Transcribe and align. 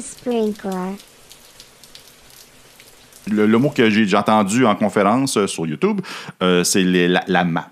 Sprinkler. 0.00 0.96
Le, 3.30 3.46
le 3.46 3.58
mot 3.58 3.70
que 3.70 3.88
j'ai 3.88 4.16
entendu 4.16 4.66
en 4.66 4.74
conférence 4.74 5.36
euh, 5.38 5.46
sur 5.46 5.66
YouTube, 5.66 6.00
euh, 6.42 6.62
c'est 6.64 6.82
la, 6.84 7.22
la 7.26 7.44
map. 7.44 7.68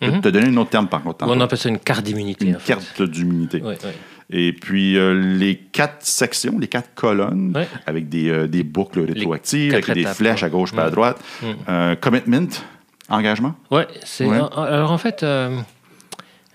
Je 0.00 0.06
vais 0.08 0.12
Mhm. 0.16 0.20
te 0.20 0.28
donner 0.28 0.46
un 0.48 0.56
autre 0.56 0.70
terme 0.70 0.88
par 0.88 1.02
contre. 1.02 1.24
On 1.28 1.40
appelle 1.40 1.58
ça 1.58 1.68
une 1.68 1.78
carte 1.78 2.04
d'immunité. 2.04 2.46
une 2.46 2.56
en 2.56 2.58
fait. 2.58 2.74
carte 2.74 2.98
ouais. 3.00 3.76
Et 4.34 4.52
puis, 4.52 4.96
euh, 4.98 5.12
les 5.38 5.56
quatre 5.56 6.04
sections, 6.04 6.58
les 6.58 6.66
quatre 6.68 6.94
colonnes, 6.94 7.54
avec 7.86 8.08
des, 8.08 8.28
euh, 8.30 8.46
des 8.48 8.62
boucles 8.64 9.00
rétroactives, 9.00 9.72
avec 9.74 9.90
des 9.92 10.04
flèches 10.04 10.42
à 10.42 10.48
gauche 10.48 10.72
et 10.74 10.78
à 10.80 10.88
Mm. 10.88 10.90
droite. 10.90 11.20
Mm. 11.42 11.46
Euh, 11.68 11.94
commitment, 11.96 12.48
engagement. 13.08 13.54
Ouais, 13.70 13.86
c'est. 14.04 14.24
Ouais. 14.26 14.40
Alors 14.56 14.90
en 14.90 14.98
fait, 14.98 15.22
euh, 15.22 15.56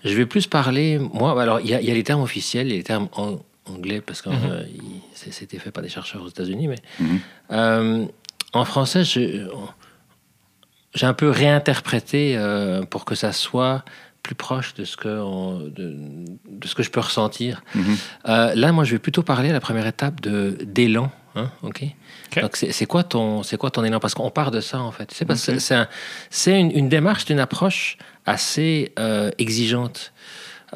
je 0.04 0.14
vais 0.14 0.26
plus 0.26 0.46
parler. 0.46 0.98
Moi, 1.14 1.40
alors 1.40 1.60
il 1.60 1.70
y, 1.70 1.74
a- 1.74 1.80
il 1.80 1.88
y 1.88 1.90
a 1.90 1.94
les 1.94 2.04
termes 2.04 2.22
officiels, 2.22 2.66
il 2.66 2.70
y 2.70 2.74
a 2.74 2.76
les 2.78 2.82
termes 2.84 3.08
en- 3.16 3.38
anglais 3.70 4.00
parce 4.00 4.22
que 4.22 4.30
euh, 4.30 4.62
il- 4.72 5.00
c'est- 5.14 5.32
c'était 5.32 5.58
fait 5.58 5.70
par 5.70 5.82
des 5.82 5.88
chercheurs 5.88 6.22
aux 6.22 6.28
États-Unis, 6.28 6.68
mais 6.68 6.78
Mhm. 7.00 7.20
euh, 7.52 8.06
en 8.52 8.64
français, 8.64 9.04
j'ai 9.04 9.46
un 11.06 11.14
peu 11.14 11.30
réinterprété 11.30 12.34
euh, 12.36 12.82
pour 12.84 13.04
que 13.04 13.14
ça 13.14 13.32
soit 13.32 13.84
plus 14.22 14.34
proche 14.34 14.74
de 14.74 14.84
ce 14.84 14.96
que 14.96 15.08
on- 15.20 15.60
de, 15.60 15.96
de 16.48 16.66
ce 16.66 16.74
que 16.74 16.82
je 16.82 16.90
peux 16.90 17.00
ressentir. 17.00 17.62
Mhm. 17.74 17.96
Euh, 18.28 18.54
là, 18.54 18.72
moi, 18.72 18.84
je 18.84 18.92
vais 18.92 18.98
plutôt 18.98 19.22
parler 19.22 19.50
à 19.50 19.52
la 19.52 19.60
première 19.60 19.86
étape 19.86 20.20
de 20.20 20.56
d'élan, 20.62 21.10
hein. 21.34 21.50
Donc, 21.62 21.82
c'est 22.54 22.86
quoi 22.86 23.04
ton 23.04 23.42
c'est 23.42 23.56
quoi 23.56 23.70
ton 23.70 23.84
élan? 23.84 24.00
Parce 24.00 24.14
qu'on 24.14 24.30
part 24.30 24.50
de 24.50 24.60
ça 24.60 24.80
en 24.80 24.90
fait. 24.92 25.10
C'est 25.12 25.24
parce 25.24 25.46
que 25.46 25.52
Ok. 25.52 25.60
c'est 26.30 26.52
un- 26.52 26.58
une, 26.58 26.72
une 26.72 26.88
démarche, 26.88 27.24
une 27.30 27.40
approche 27.40 27.96
assez 28.26 28.92
euh, 28.98 29.30
exigeante. 29.38 30.12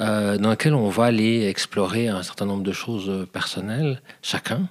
Euh, 0.01 0.38
dans 0.38 0.48
laquelle 0.51 0.74
on 0.74 0.88
va 0.88 1.05
aller 1.06 1.46
explorer 1.48 2.09
un 2.09 2.23
certain 2.23 2.46
nombre 2.46 2.62
de 2.62 2.73
choses 2.73 3.09
euh, 3.09 3.27
personnelles, 3.27 4.00
chacun. 4.23 4.62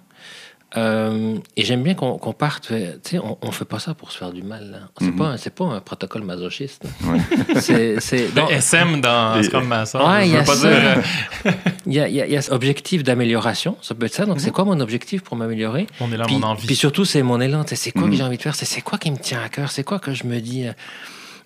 Euh, 0.77 1.38
et 1.57 1.66
j'aime 1.66 1.84
bien 1.84 1.95
qu'on 1.95 2.18
qu'on 2.18 2.32
parte. 2.32 2.68
Tu 2.70 2.76
sais, 3.04 3.20
on, 3.20 3.37
on 3.41 3.51
fait 3.51 3.65
pas 3.65 3.79
ça 3.79 3.93
pour 3.93 4.13
se 4.13 4.18
faire 4.18 4.32
du 4.32 4.41
mal. 4.41 4.71
là. 4.71 4.77
C'est 4.99 5.07
Mhm. 5.07 5.15
pas 5.18 5.26
un- 5.26 5.37
c'est 5.37 5.54
pas 5.54 5.65
un 5.65 5.82
protocole 5.82 6.23
masochiste. 6.23 6.84
Ouais. 7.04 7.20
C'est 7.60 7.98
SM 8.49 9.01
dans 9.01 9.43
Scrum 9.43 9.68
Master. 9.68 10.07
Ouais, 10.07 10.29
il 10.29 10.32
y 10.32 10.35
y 11.95 11.99
a, 11.99 12.07
il 12.07 12.13
y 12.15 12.32
y 12.32 12.38
a 12.38 12.41
cet 12.41 12.54
objectif 12.54 13.04
d'amélioration. 13.04 13.76
Ça 13.82 13.95
peut 13.95 14.05
être 14.05 14.13
ça. 14.13 14.26
Donc 14.26 14.40
c'est 14.40 14.51
quoi 14.51 14.63
mon 14.63 14.79
objectif 14.79 15.23
pour 15.23 15.35
m'améliorer? 15.35 15.88
On 15.99 16.10
est 16.13 16.15
là, 16.15 16.23
puis, 16.26 16.38
mon 16.38 16.43
envie. 16.48 16.65
puis 16.67 16.77
surtout, 16.77 17.04
c'est 17.04 17.21
mon 17.21 17.41
élan. 17.41 17.65
C'est 17.67 17.91
quoi 17.91 18.04
Mhm. 18.04 18.12
que 18.12 18.15
j'ai 18.15 18.23
envie 18.23 18.38
de 18.38 18.41
faire? 18.41 18.55
C'est 18.55 18.65
c'est 18.65 18.82
quoi 18.82 18.98
qui 18.98 19.12
me 19.12 19.17
tient 19.17 19.41
à 19.43 19.49
cœur? 19.49 19.71
C'est 19.71 19.84
quoi 19.84 19.99
que 19.99 20.13
je 20.13 20.26
me 20.26 20.40
dis? 20.40 20.67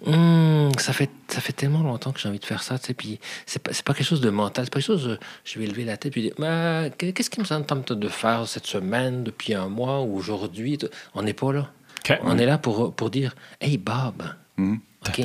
Hum, 0.05 0.71
ça, 0.77 0.93
fait, 0.93 1.09
ça 1.27 1.41
fait 1.41 1.53
tellement 1.53 1.81
longtemps 1.81 2.11
que 2.11 2.19
j'ai 2.19 2.29
envie 2.29 2.39
de 2.39 2.45
faire 2.45 2.61
ça. 2.63 2.77
tu 2.77 2.87
sais, 2.87 2.93
Puis 2.93 3.19
c'est 3.45 3.61
pas, 3.61 3.71
pas 3.85 3.93
quelque 3.93 4.05
chose 4.07 4.21
de 4.21 4.29
mental. 4.29 4.65
C'est 4.65 4.71
pas 4.73 4.79
quelque 4.79 4.85
chose. 4.87 5.17
je 5.43 5.59
vais 5.59 5.65
lever 5.65 5.83
la 5.85 5.97
tête 5.97 6.11
puis 6.11 6.21
dire 6.21 6.33
Mais, 6.37 6.91
Qu'est-ce 6.97 7.29
qui 7.29 7.39
me 7.39 7.45
tente 7.45 7.91
de 7.93 8.07
faire 8.07 8.47
cette 8.47 8.65
semaine, 8.67 9.23
depuis 9.23 9.53
un 9.53 9.67
mois 9.67 10.01
ou 10.01 10.15
aujourd'hui? 10.15 10.77
On 11.13 11.23
n'est 11.23 11.33
pas 11.33 11.51
là. 11.53 11.69
On 12.23 12.37
est 12.37 12.45
là 12.45 12.57
pour, 12.57 12.93
pour 12.93 13.09
dire 13.09 13.35
Hey 13.59 13.77
Bob, 13.77 14.23
Mhm. 14.57 14.79
OK. 15.07 15.21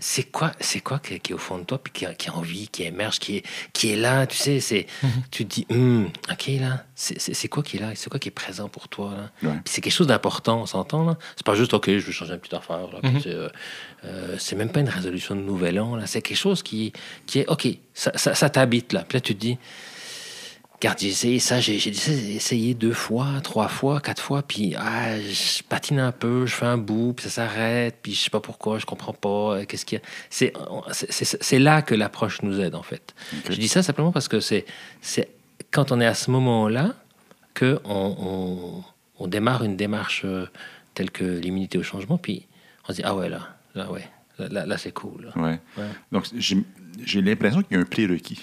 C'est 0.00 0.24
quoi, 0.24 0.50
c'est 0.60 0.80
quoi 0.80 0.98
qui, 0.98 1.14
est 1.14 1.32
au 1.32 1.38
fond 1.38 1.58
de 1.58 1.64
toi, 1.64 1.78
puis 1.82 1.92
qui, 1.92 2.04
a- 2.04 2.14
qui 2.14 2.28
a 2.28 2.34
envie, 2.34 2.66
qui 2.68 2.82
émerge, 2.82 3.20
qui 3.20 3.36
est, 3.36 3.42
qui 3.72 3.90
est 3.92 3.96
là, 3.96 4.26
tu 4.26 4.36
sais, 4.36 4.58
c'est, 4.58 4.86
tu 5.30 5.46
te 5.46 5.54
dis, 5.54 5.66
Hum, 5.70 6.08
OK, 6.30 6.46
là, 6.60 6.84
c'est, 6.96 7.48
quoi 7.48 7.62
qui 7.62 7.76
est 7.76 7.80
là, 7.80 7.92
c'est 7.94 8.10
quoi 8.10 8.18
qui 8.18 8.28
est 8.28 8.32
présent 8.32 8.68
pour 8.68 8.88
toi, 8.88 9.12
là? 9.16 9.48
Ouais. 9.48 9.54
Puis 9.64 9.72
c'est 9.74 9.80
quelque 9.80 9.92
chose 9.92 10.08
d'important, 10.08 10.62
on 10.62 10.66
s'entend, 10.66 11.04
là? 11.04 11.16
C'est 11.36 11.46
pas 11.46 11.54
juste, 11.54 11.74
OK, 11.74 11.86
je 11.88 11.98
veux 12.04 12.12
changer 12.12 12.34
une 12.34 12.40
petite 12.40 12.54
affaire, 12.54 12.88
puis 13.02 13.12
Mhm. 13.12 13.20
c'est, 13.22 13.28
euh, 13.30 13.48
euh, 14.04 14.36
c'est 14.38 14.56
même 14.56 14.70
pas 14.72 14.80
une 14.80 14.88
résolution 14.88 15.36
de 15.36 15.40
nouvel 15.42 15.78
an, 15.78 15.94
là, 15.94 16.06
c'est 16.06 16.22
quelque 16.22 16.36
chose 16.38 16.62
qui, 16.64 16.92
qui 17.26 17.38
est, 17.40 17.48
OK, 17.48 17.68
ça, 17.94 18.10
ça, 18.16 18.34
ça 18.34 18.50
t'habite, 18.50 18.92
là. 18.92 19.04
Puis 19.08 19.16
là, 19.16 19.20
tu 19.20 19.34
te 19.34 19.40
dis, 19.40 19.58
Regarde, 20.74 20.98
j'ai 20.98 21.08
essayé 21.08 21.38
ça, 21.38 21.60
j'ai 21.60 21.76
essayé 22.36 22.74
deux 22.74 22.92
fois, 22.92 23.26
trois 23.42 23.68
fois, 23.68 24.00
quatre 24.00 24.20
fois, 24.20 24.42
puis 24.42 24.74
ah, 24.76 25.18
je 25.18 25.62
patine 25.62 25.98
un 26.00 26.12
peu, 26.12 26.44
je 26.46 26.54
fais 26.54 26.66
un 26.66 26.76
bout, 26.76 27.14
puis 27.14 27.24
ça 27.24 27.30
s'arrête, 27.30 27.98
puis 28.02 28.12
je 28.12 28.20
sais 28.24 28.30
pas 28.30 28.40
pourquoi, 28.40 28.78
je 28.78 28.84
comprends 28.84 29.12
pas, 29.14 29.28
euh, 29.58 29.64
qu'est-ce 29.64 29.86
qu'il 29.86 29.98
y 29.98 30.02
a. 30.02 30.04
C'est- 30.90 31.58
là 31.58 31.80
que 31.80 31.94
l'approche 31.94 32.42
nous 32.42 32.60
aide, 32.60 32.74
en 32.74 32.82
fait. 32.82 33.14
Je 33.48 33.54
dis 33.56 33.68
ça 33.68 33.82
simplement 33.82 34.12
parce 34.12 34.28
que 34.28 34.40
c'est 34.40 34.66
c'est 35.00 35.30
quand 35.70 35.90
on 35.92 36.00
est 36.00 36.06
à 36.06 36.14
ce 36.14 36.30
moment-là 36.32 36.94
que 37.54 37.80
on, 37.84 38.16
on- 38.18 38.84
on 39.24 39.26
démarre 39.28 39.62
une 39.64 39.76
démarche 39.76 40.22
euh, 40.24 40.46
telle 40.92 41.10
que 41.10 41.24
l'immunité 41.24 41.78
au 41.78 41.82
changement, 41.82 42.18
puis 42.18 42.46
on 42.86 42.88
se 42.92 42.96
dit, 42.96 43.02
ah 43.04 43.14
ouais, 43.14 43.28
là, 43.28 43.48
là, 43.74 43.90
ouais, 43.90 44.06
là, 44.38 44.48
là, 44.48 44.66
là, 44.66 44.76
c'est 44.76 44.92
cool. 44.92 45.26
là. 45.34 45.40
Ouais. 45.42 45.60
Ouais. 45.78 45.84
Donc, 46.12 46.26
j'ai 46.36 47.22
l'impression 47.22 47.62
qu'il 47.62 47.76
y 47.76 47.80
a 47.80 47.82
un 47.82 47.86
prérequis. 47.86 48.40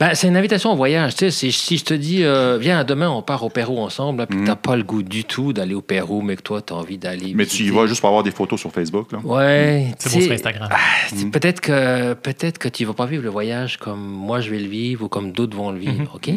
Ben, 0.00 0.14
c'est 0.14 0.28
une 0.28 0.36
invitation 0.36 0.72
au 0.72 0.76
voyage. 0.76 1.16
Tu 1.16 1.28
sais, 1.32 1.50
si, 1.50 1.76
je 1.76 1.84
te 1.84 1.92
dis, 1.94 2.22
euh, 2.22 2.56
viens, 2.56 2.84
demain, 2.84 3.08
on 3.10 3.20
part 3.20 3.42
au 3.42 3.48
Pérou 3.48 3.80
ensemble, 3.80 4.26
puis 4.28 4.38
que 4.40 4.46
t'as 4.46 4.54
pas 4.54 4.76
le 4.76 4.84
goût 4.84 5.02
du 5.02 5.24
tout 5.24 5.52
d'aller 5.52 5.74
au 5.74 5.82
Pérou, 5.82 6.22
mais 6.22 6.36
que 6.36 6.42
toi, 6.42 6.62
tu 6.62 6.72
as 6.72 6.76
envie 6.76 6.98
d'aller. 6.98 7.32
Mais 7.34 7.46
tu 7.46 7.64
y 7.64 7.70
vas 7.70 7.86
juste 7.88 8.00
pour 8.00 8.08
avoir 8.10 8.22
des 8.22 8.30
photos 8.30 8.60
sur 8.60 8.70
Facebook. 8.70 9.10
Là? 9.10 9.18
Ouais. 9.24 9.92
C'est 9.98 10.08
tu 10.08 10.14
beau 10.14 10.20
sais, 10.20 10.26
sur 10.26 10.34
Instagram. 10.34 10.68
ah, 10.70 10.76
c'est- 11.08 11.30
Peut-être 11.30 11.60
que, 11.60 12.14
peut 12.14 12.32
que 12.32 12.68
tu 12.68 12.84
vas 12.84 12.92
pas 12.94 13.06
vivre 13.06 13.24
le 13.24 13.28
voyage 13.30 13.76
comme 13.78 14.00
moi 14.00 14.40
je 14.40 14.50
vais 14.50 14.60
le 14.60 14.68
vivre 14.68 15.06
ou 15.06 15.08
comme 15.08 15.32
d'autres 15.32 15.56
vont 15.56 15.72
le 15.72 15.78
vivre, 15.80 15.92
Mhm. 16.02 16.08
OK? 16.14 16.30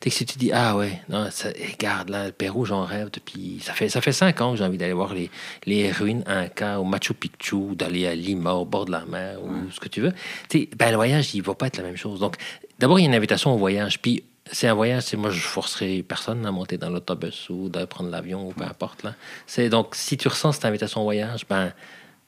Tu 0.00 0.08
que 0.08 0.14
si 0.16 0.24
tu 0.24 0.38
dis, 0.38 0.50
ah 0.52 0.76
ouais, 0.78 1.00
non, 1.10 1.26
ça, 1.30 1.48
regarde, 1.72 2.08
là, 2.08 2.26
le 2.26 2.32
Pérou, 2.32 2.64
j'en 2.64 2.84
rêve 2.84 3.10
depuis. 3.12 3.58
Ça 3.62 3.74
fait, 3.74 3.90
ça 3.90 4.00
fait 4.00 4.12
cinq 4.12 4.40
ans 4.40 4.52
que 4.52 4.58
j'ai 4.58 4.64
envie 4.64 4.78
d'aller 4.78 4.92
voir 4.94 5.12
les, 5.12 5.30
les 5.66 5.92
ruines 5.92 6.24
Inca 6.26 6.80
au 6.80 6.84
Machu 6.84 7.12
Picchu, 7.12 7.76
d'aller 7.76 8.06
à 8.06 8.14
Lima, 8.14 8.54
au 8.54 8.64
bord 8.64 8.86
de 8.86 8.92
la 8.92 9.04
mer, 9.04 9.36
ou 9.44 9.70
ce 9.70 9.78
que 9.80 9.88
tu 9.88 10.00
veux. 10.00 10.12
Tu 10.48 10.68
ben, 10.78 10.88
le 10.90 10.96
voyage, 10.96 11.34
il 11.34 11.42
va 11.42 11.54
pas 11.54 11.66
être 11.66 11.76
la 11.76 11.82
même 11.84 11.96
chose. 11.98 12.18
Donc, 12.20 12.36
d'abord, 12.82 12.98
il 12.98 13.02
y 13.02 13.06
a 13.06 13.08
une 13.08 13.14
invitation 13.14 13.54
au 13.54 13.56
voyage. 13.56 13.98
Puis, 14.02 14.22
c'est 14.50 14.68
un 14.68 14.74
voyage, 14.74 15.04
c'est 15.04 15.16
moi, 15.16 15.30
je 15.30 15.40
forcerai 15.40 16.02
personne 16.02 16.44
à 16.44 16.50
monter 16.50 16.76
dans 16.76 16.90
l'autobus 16.90 17.48
ou 17.48 17.68
de 17.70 17.84
prendre 17.86 18.10
l'avion 18.10 18.48
ou 18.48 18.52
peu 18.52 18.64
importe. 18.64 19.02
Là. 19.04 19.14
C'est, 19.46 19.70
donc, 19.70 19.94
si 19.94 20.16
tu 20.18 20.28
ressens 20.28 20.52
cette 20.52 20.64
invitation 20.66 21.00
au 21.00 21.04
voyage, 21.04 21.46
ben, 21.48 21.72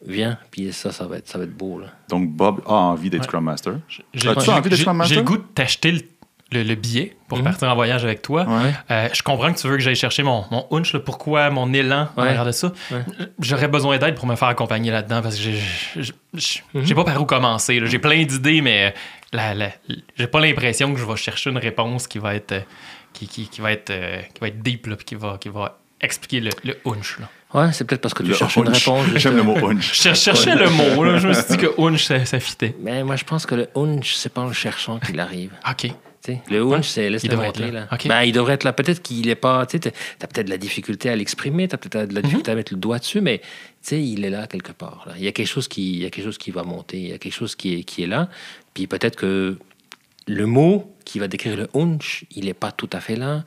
viens, 0.07 0.39
puis 0.51 0.73
ça, 0.73 0.93
ça 0.93 1.07
va 1.07 1.17
être, 1.19 1.29
ça 1.29 1.39
va 1.39 1.45
être 1.45 1.57
beau. 1.57 1.81
Là. 1.81 1.89
Donc, 2.09 2.31
Bob 2.31 2.63
a 2.67 2.73
envie 2.73 3.11
d'être 3.11 3.23
Ouais. 3.23 3.27
Scrum 3.27 3.45
Master. 3.45 3.79
J'ai 3.89 4.29
As-tu 4.29 4.45
j'ai- 4.45 4.51
envie 4.53 4.63
d'être 4.63 4.77
j'ai- 4.77 4.83
Scrum 4.83 4.97
Master? 4.97 5.15
j'ai 5.17 5.21
le 5.23 5.27
goût 5.27 5.37
de 5.39 5.43
t'acheter 5.55 5.93
le, 5.93 6.01
le- 6.55 6.63
le 6.63 6.75
billet 6.75 7.17
pour 7.29 7.39
Mhm. 7.39 7.45
partir 7.45 7.69
en 7.69 7.75
voyage 7.75 8.05
avec 8.05 8.23
toi. 8.23 8.45
Ouais. 8.49 8.71
Euh, 8.91 9.09
je 9.13 9.23
comprends 9.23 9.53
que 9.53 9.59
tu 9.59 9.67
veux 9.69 9.77
que 9.77 9.83
j'aille 9.83 9.95
chercher 9.97 10.23
mon, 10.23 10.45
mon 10.51 10.67
hunch, 10.71 10.93
le 10.95 11.03
pourquoi, 11.03 11.51
mon 11.51 11.73
élan 11.73 12.09
en 12.17 12.23
Ouais. 12.23 12.45
de 12.47 12.53
ça. 12.53 12.73
Ouais. 12.91 12.99
J'aurais 13.41 13.69
besoin 13.69 13.99
d'aide 13.99 14.15
pour 14.15 14.27
me 14.27 14.37
faire 14.37 14.49
accompagner 14.49 14.91
là-dedans 14.91 15.21
parce 15.23 15.37
que 15.37 15.43
j'ai- 15.43 16.13
Mhm. 16.33 16.85
j'ai 16.85 16.95
pas 16.95 17.05
par 17.05 17.21
où 17.21 17.27
commencer. 17.27 17.81
J'ai 17.85 17.99
plein 17.99 18.23
d'idées, 18.25 18.61
mais 18.61 18.95
la- 19.33 19.55
j'ai 20.17 20.27
pas 20.27 20.41
l'impression 20.41 20.93
que 20.95 20.99
je 21.01 21.05
vais 21.05 21.17
chercher 21.17 21.51
une 21.51 21.59
réponse 21.59 22.07
qui 22.07 22.19
va 22.19 22.35
être, 22.35 22.53
euh, 22.53 22.61
qui, 23.13 23.27
qui- 23.29 23.49
qui 23.49 23.61
va 23.61 23.73
être, 23.73 23.91
euh, 23.91 24.21
qui 24.35 24.41
va 24.41 24.49
être 24.49 24.63
deep, 24.63 24.87
là, 24.87 24.97
puis 24.97 25.05
qui 25.05 25.15
va, 25.15 25.37
qui 25.41 25.49
va 25.49 25.79
expliquer 26.01 26.41
le, 26.41 26.51
le 26.65 26.77
hunch. 26.87 27.19
là. 27.19 27.29
Ouais, 27.55 27.73
c'est 27.73 27.85
peut-être 27.85 28.01
parce 28.01 28.15
que 28.15 28.25
tu 28.25 28.31
Le 28.31 28.35
cherches 28.35 28.57
une 28.57 28.69
réponse. 28.69 29.07
J'aime 29.15 29.37
le 29.37 29.41
euh, 29.43 29.45
mot 29.45 29.57
Je 29.61 29.65
hunch. 29.67 29.93
cher- 29.93 30.17
cherchais 30.17 30.57
le 30.57 30.69
mot. 30.71 31.05
là. 31.05 31.19
Je 31.19 31.29
me 31.29 31.33
suis 31.33 31.45
dit 31.51 31.57
que 31.57 31.69
hunch, 31.81 32.03
ça, 32.05 32.25
ça 32.25 32.41
fitait. 32.41 32.75
Mais 32.83 33.05
moi, 33.05 33.15
je 33.15 33.23
pense 33.23 33.47
que 33.47 33.55
le 33.55 33.69
hunch, 33.77 34.15
c'est 34.15 34.33
pas 34.35 34.41
en 34.41 34.49
le 34.49 34.53
cherchant 34.53 34.99
qu'il 34.99 35.21
arrive. 35.21 35.53
OK. 35.71 35.93
Le 36.51 36.61
hunch, 36.63 36.89
c'est 36.89 37.11
laisse 37.11 37.25
Il 37.25 37.33
être 37.33 37.39
monter. 37.39 37.71
là. 37.71 37.89
Ben, 38.07 38.23
il 38.23 38.33
devrait 38.33 38.55
être 38.55 38.65
là. 38.65 38.73
Peut-être 38.73 39.03
qu'il 39.03 39.29
est 39.29 39.35
pas. 39.35 39.67
Tu 39.67 39.77
as 39.77 40.27
peut-être 40.27 40.47
de 40.47 40.51
la 40.51 40.59
difficulté 40.59 41.11
à 41.11 41.17
l'exprimer, 41.17 41.69
tu 41.69 41.75
as 41.75 41.79
peut-être 41.79 42.09
de 42.11 42.15
la 42.15 42.23
difficulté 42.23 42.51
à 42.51 42.55
mettre 42.55 42.73
le 42.73 42.79
doigt 42.79 42.99
dessus, 42.99 43.21
mais 43.21 43.41
il 43.91 44.25
est 44.25 44.31
là 44.31 44.47
quelque 44.47 44.73
part. 44.73 45.05
Là. 45.07 45.15
Il, 45.19 45.25
y 45.25 45.29
a 45.29 45.33
quelque 45.33 45.47
chose 45.47 45.69
qui, 45.69 45.95
il 45.95 46.03
y 46.03 46.07
a 46.07 46.11
quelque 46.11 46.25
chose 46.25 46.39
qui 46.39 46.51
va 46.51 46.63
monter, 46.63 46.99
il 46.99 47.09
y 47.09 47.13
a 47.13 47.19
quelque 47.19 47.35
chose 47.35 47.55
qui 47.55 47.75
est, 47.75 47.85
qui 47.85 48.03
est 48.03 48.07
là. 48.07 48.29
Puis 48.73 48.87
peut-être 48.87 49.17
que 49.17 49.59
le 50.27 50.47
mot 50.47 50.91
qui 51.05 51.19
va 51.19 51.29
décrire 51.29 51.55
le 51.55 51.69
hunch, 51.75 52.25
il 52.35 52.47
n'est 52.47 52.55
pas 52.55 52.73
tout 52.73 52.89
à 52.91 52.99
fait 52.99 53.15
là. 53.17 53.45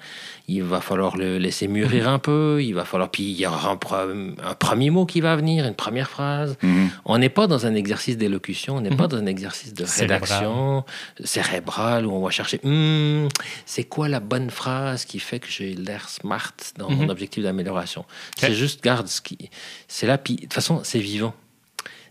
Il 0.47 0.61
va 0.61 0.79
falloir 0.79 1.17
le 1.17 1.39
laisser 1.39 1.67
mûrir 1.67 2.07
un 2.07 2.19
peu. 2.19 2.59
Il 2.61 2.73
va 2.73 2.85
falloir. 2.85 3.09
Puis 3.09 3.23
il 3.23 3.35
y 3.39 3.47
aura 3.47 3.71
un, 3.71 3.75
pre- 3.75 4.35
un 4.43 4.53
premier 4.53 4.91
mot 4.91 5.07
qui 5.07 5.19
va 5.21 5.35
venir, 5.35 5.65
une 5.65 5.73
première 5.73 6.07
phrase. 6.07 6.55
Mhm. 6.61 6.89
On 7.05 7.17
n'est 7.17 7.29
pas 7.29 7.47
dans 7.47 7.65
un 7.65 7.73
exercice 7.73 8.15
d'élocution, 8.15 8.75
on 8.75 8.81
n'est 8.81 8.95
pas 8.95 9.07
dans 9.07 9.17
un 9.17 9.25
exercice 9.25 9.73
de 9.73 9.85
rédaction 9.85 10.85
cérébrale 11.23 12.05
où 12.05 12.11
on 12.11 12.21
va 12.21 12.29
chercher 12.29 12.59
Hmm, 12.63 13.27
c'est 13.65 13.83
quoi 13.85 14.07
la 14.07 14.19
bonne 14.19 14.49
phrase 14.51 15.05
qui 15.05 15.17
fait 15.19 15.39
que 15.39 15.47
j'ai 15.49 15.73
l'air 15.73 16.09
smart 16.09 16.53
dans 16.77 16.89
mon 16.91 17.03
Mhm. 17.05 17.09
objectif 17.09 17.43
d'amélioration? 17.43 18.05
C'est 18.37 18.53
juste, 18.53 18.83
garde, 18.83 19.07
ce 19.07 19.19
qui, 19.21 19.49
c'est 19.87 20.05
là, 20.05 20.17
puis 20.19 20.35
de 20.35 20.41
toute 20.41 20.53
façon, 20.53 20.81
c'est 20.83 20.99
vivant. 20.99 21.33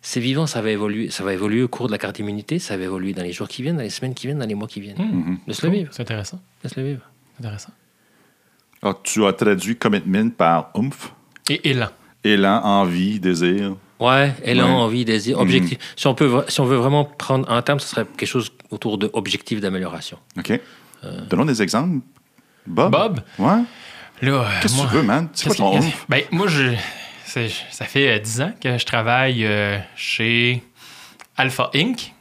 C'est 0.09 0.21
vivant, 0.21 0.47
ça 0.47 0.63
va 0.63 0.71
évoluer. 0.71 1.11
Ça 1.11 1.25
va 1.25 1.33
évoluer 1.33 1.65
au 1.65 1.69
cours 1.69 1.89
de 1.89 1.93
la 1.93 1.99
carte 1.99 2.15
d'immunité, 2.15 2.61
ça 2.61 2.77
va 2.77 2.85
évoluer 2.85 3.13
dans 3.13 3.25
les 3.25 3.33
jours 3.33 3.49
qui 3.49 3.63
viennent, 3.63 3.77
dans 3.77 3.83
les 3.83 3.91
semaines 3.91 4.15
qui 4.15 4.29
viennent, 4.29 4.39
dans 4.39 4.47
les 4.47 4.55
mois 4.55 4.69
qui 4.69 4.81
viennent. 4.81 4.97
Mhm. 4.99 5.39
Laisse-le 5.49 5.69
vivre. 5.69 5.89
C'est 5.91 6.03
intéressant. 6.03 6.41
Laisse-le 6.63 6.85
vivre. 6.85 7.01
Intéressant. 7.41 7.73
Alors, 8.83 9.03
tu 9.03 9.25
as 9.27 9.33
traduit 9.33 9.75
commitment 9.75 10.31
par 10.31 10.71
oomph, 10.77 11.13
Et 11.51 11.71
élan. 11.71 11.89
élan, 12.23 12.61
envie, 12.63 13.19
désir. 13.19 13.75
Ouais, 13.99 14.33
élan, 14.45 14.67
Ouais. 14.67 14.73
envie, 14.85 15.05
désir, 15.05 15.41
objectif. 15.41 15.77
Si, 15.97 16.07
on 16.07 16.15
peut, 16.15 16.45
si 16.47 16.61
on 16.61 16.67
veut 16.67 16.77
vraiment 16.77 17.05
prendre 17.05 17.51
un 17.51 17.61
terme, 17.63 17.81
ce 17.81 17.89
serait 17.89 18.07
quelque 18.17 18.29
chose 18.29 18.53
autour 18.71 18.99
de 18.99 19.11
objectif 19.13 19.61
d'amélioration. 19.61 20.19
OK. 20.39 20.61
Donnons 21.29 21.47
des 21.47 21.63
exemples. 21.63 21.99
Bob. 22.65 22.93
Bob, 22.93 23.21
Ouais. 23.41 23.63
là, 24.23 24.33
euh, 24.33 24.45
Qu'est-ce 24.63 24.77
que 24.81 24.89
tu 24.89 24.95
veux, 24.95 25.03
man? 25.03 25.29
C'est 25.33 25.47
quoi 25.49 25.57
ton 25.57 25.77
oomph? 25.79 26.07
Ben, 26.09 26.23
moi, 26.31 26.47
je, 26.47 26.75
ça 27.71 27.85
fait 27.85 28.19
10 28.21 28.41
ans 28.41 28.53
que 28.61 28.79
je 28.79 28.85
travaille 28.87 29.45
euh, 29.45 29.79
chez 29.97 30.63
Alpha 31.37 31.71
Inc. 31.75 32.13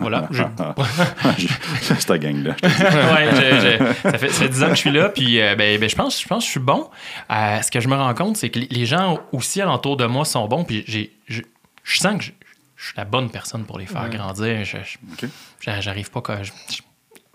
voilà. 0.00 0.28
Je- 0.30 0.42
C'est 1.82 2.04
ta 2.06 2.18
gang-là. 2.18 2.54
ouais, 2.62 3.28
je- 3.32 3.78
je- 3.78 4.10
ça, 4.10 4.18
fait, 4.18 4.28
ça 4.28 4.38
fait 4.42 4.48
10 4.48 4.62
ans 4.62 4.68
que 4.68 4.74
je 4.74 4.80
suis 4.80 4.90
là, 4.92 5.08
puis 5.08 5.40
euh, 5.40 5.54
ben, 5.56 5.78
ben, 5.80 5.88
je, 5.88 5.96
pense, 5.96 6.20
je 6.22 6.26
pense 6.28 6.42
que 6.44 6.46
je 6.46 6.50
suis 6.52 6.60
bon. 6.60 6.88
Euh, 7.30 7.60
ce 7.62 7.70
que 7.70 7.80
je 7.80 7.88
me 7.88 7.96
rends 7.96 8.14
compte, 8.14 8.36
c'est 8.36 8.50
que 8.50 8.58
les- 8.58 8.86
gens 8.86 9.20
aussi 9.32 9.60
alentour 9.60 9.96
de 9.96 10.06
moi 10.06 10.24
sont 10.24 10.46
bons, 10.48 10.64
puis 10.64 10.84
j'ai, 10.86 11.12
je, 11.28 11.42
je 11.84 11.98
sens 11.98 12.18
que 12.18 12.24
je, 12.24 12.30
je 12.76 12.84
suis 12.86 12.94
la 12.96 13.04
bonne 13.04 13.30
personne 13.30 13.64
pour 13.64 13.78
les 13.78 13.86
faire 13.86 14.08
grandir. 14.08 14.64
J'arrive 15.60 16.10
pas 16.10 16.22
je- 16.42 16.52